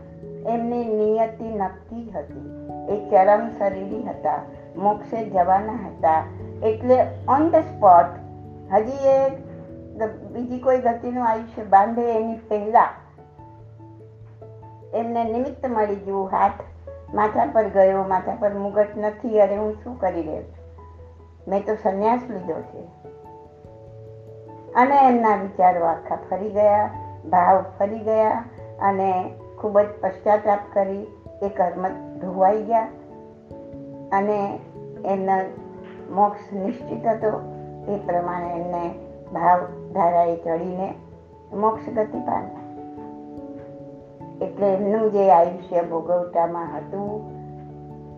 એમની 0.47 0.85
નિયતિ 0.85 1.45
નક્કી 1.45 2.11
હતી. 2.11 2.69
એ 2.89 3.11
ચરમ 3.11 3.51
શરીરી 3.59 4.03
હતા. 4.03 4.43
મોક્ષે 4.77 5.31
જવાના 5.31 5.73
હતા. 5.73 6.25
એટલે 6.63 6.97
ઓન 7.29 7.51
ધ 7.51 7.55
સ્પોટ 7.55 8.05
હજી 8.73 9.09
એ 9.09 9.29
બીજી 10.33 10.59
કોઈ 10.59 10.79
ગતિનું 10.79 11.27
આયુષ્ય 11.27 11.65
બાંધે 11.65 12.15
એની 12.15 12.35
પહેલા 12.35 12.89
એમને 14.95 15.25
નિમિત્ત 15.25 15.67
મળી 15.69 15.97
ગયું. 15.97 16.29
હાથ 16.33 16.53
માથા 17.15 17.47
પર 17.47 17.69
ગયો. 17.69 18.05
માથા 18.05 18.35
પર 18.35 18.55
મુગટ 18.55 18.89
નથી. 18.97 19.41
અરે 19.41 19.57
હું 19.57 19.75
શું 19.85 20.01
કરી 20.01 20.23
રહ્યો 20.23 20.43
છું? 20.43 20.59
મેં 21.49 21.65
તો 21.67 21.75
સંન્યાસ 21.75 22.21
લીધો 22.31 22.61
છે. 22.61 22.98
અને 24.79 24.97
એમના 25.09 25.37
વિચારો 25.37 25.85
આખા 25.87 26.19
ફરી 26.31 26.51
ગયા, 26.51 26.91
ભાવ 27.31 27.65
ફરી 27.79 27.99
ગયા 27.99 28.45
અને 28.83 29.35
ખૂબ 29.61 29.81
જ 29.81 29.87
પશ્ચાતાપ 30.01 30.59
કરી, 30.73 31.03
એ 31.43 31.49
કર્મ 31.49 31.89
ધોવાઈ 32.19 32.63
ગયા 32.63 32.89
અને 34.13 34.59
એમના 35.05 35.39
મોક્ષ 36.11 36.53
નિશ્ચિત 36.53 37.07
હતો. 37.07 37.33
એ 37.89 37.97
પ્રમાણે 38.07 38.49
એમને 38.51 38.95
ભાવ 39.33 39.61
ધારાએ 39.93 40.37
ચડીને 40.37 40.95
મોક્ષ 41.53 41.89
ગતિ 41.89 42.19
પામ્યા 42.19 42.59
એટલે 44.47 44.75
એમનું 44.75 45.13
જે 45.13 45.31
આયુષ્ય 45.31 45.83
ભોગવટામાં 45.83 46.69
હતું, 46.79 47.11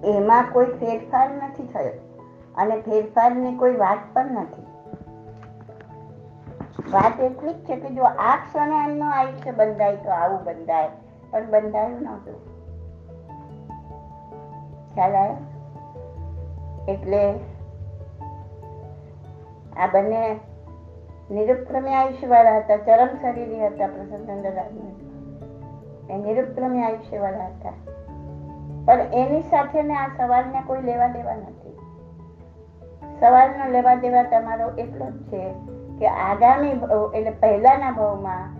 એમાં 0.04 0.44
કોઈ 0.52 0.66
ફેરફાર 0.66 1.30
નથી 1.30 1.66
થયો. 1.66 1.96
અને 2.56 2.80
ફેરફારની 2.80 3.56
કોઈ 3.56 3.76
વાત 3.76 3.98
પણ 4.12 4.30
નથી. 4.30 4.69
વાત 6.90 7.20
એટલી 7.20 7.54
જ 7.54 7.56
છે 7.56 7.76
કે 7.76 7.94
જો 7.94 8.02
આ 8.02 8.36
ક્ષણે 8.36 8.90
એમનો 8.90 9.10
આયુષ્ય 9.10 9.50
બંધાય 9.50 9.96
તો 9.96 10.10
આવું 10.10 10.44
બંધાય. 10.44 10.88
પણ 11.30 11.50
બંધાયું 11.50 12.02
નહોતું. 12.02 12.60
ખ્યાલ 14.94 15.12
આવ્યો? 15.12 15.36
એટલે 16.88 17.32
આ 19.76 19.86
બંને 19.86 20.40
નિરુપક્રમી 21.30 21.90
આયુષ્યવાળા 21.90 22.56
હતા, 22.56 22.76
ચરમ 22.76 23.08
શરીરી 23.22 23.66
હતા 23.66 23.86
પ્રસન્નચંદ્ર 23.86 24.54
રાજને 24.54 24.94
એ 26.12 26.16
નિરુપક્રમી 26.16 26.82
આયુષ્યવાળા 26.82 27.46
હતા. 27.46 27.72
પણ 28.84 29.00
એની 29.00 29.42
સાથે 29.42 29.82
ને 29.82 29.94
આ 29.94 30.08
સવાલને 30.16 30.62
કોઈ 30.66 30.82
લેવા 30.82 31.06
દેવા 31.06 31.34
નથી. 31.34 31.78
સવાલનો 33.20 33.68
લેવા 33.70 33.94
દેવા 33.94 34.22
તમારો 34.22 34.70
એટલો 34.70 35.10
જ 35.10 35.22
છે 35.22 35.54
કે 36.00 36.06
આગામી 36.06 36.70
એટલે 37.14 37.30
પહેલાના 37.30 37.90
ભાવમાં 37.90 38.54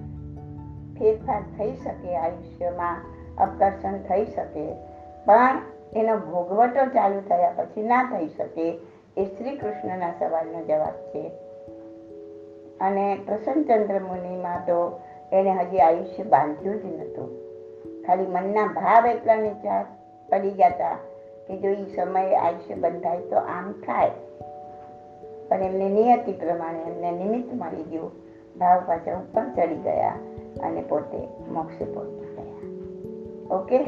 ફેરફાર 0.99 1.43
થઈ 1.59 1.73
શકે, 1.75 2.17
આયુષ્યમાં 2.17 2.97
આકર્ષણ 3.39 3.99
થઈ 3.99 4.25
શકે. 4.25 4.73
પણ 5.25 5.59
એનો 5.97 6.17
ભોગવટો 6.17 6.87
ચાલુ 6.87 7.21
થયા 7.21 7.51
પછી 7.51 7.83
ના 7.83 8.03
થઈ 8.05 8.29
શકે 8.29 8.79
એ 9.17 9.25
શ્રી 9.25 9.57
કૃષ્ણના 9.57 10.13
સવાલનો 10.19 10.65
જવાબ 10.65 10.95
છે. 11.09 11.31
અને 12.81 13.19
પ્રસન્નચંદ્ર 13.27 14.01
મુનિમાં 14.01 14.67
તો 14.67 15.01
એને 15.33 15.51
હજી 15.51 15.79
આયુષ્ય 15.79 16.23
બાંધ્યું 16.23 16.83
જ 16.83 16.87
નહોતું. 16.87 17.29
ખાલી 18.07 18.27
મનના 18.27 18.67
ભાવ 18.67 19.07
એટલા 19.07 19.37
નીચા 19.37 19.85
પડી 20.29 20.51
ગયા 20.51 20.69
હતા 20.69 20.97
કે 21.49 21.57
જો 21.57 21.69
એ 21.69 21.87
સમયે 21.97 22.37
આયુષ્ય 22.37 22.75
બંધાય 22.75 23.21
તો 23.21 23.37
આમ 23.37 23.73
થાય. 23.73 24.11
પણ 25.51 25.63
એમની 25.63 25.89
નિયતિ 25.89 26.33
પ્રમાણે 26.33 26.79
એમને 26.79 27.13
નિમિત્ત 27.13 27.55
મળી 27.55 27.83
ગયું 27.83 28.11
ભાવ 28.59 28.81
પાછા 28.87 29.17
ઉપર 29.17 29.45
ચડી 29.57 29.77
ગયા 29.77 30.17
અને 30.63 30.81
પોતે 30.81 31.21
મોક્ષે 31.53 31.85
પહોંચી 31.85 32.35
ગયા. 32.37 32.61
ઓકે 33.57 33.79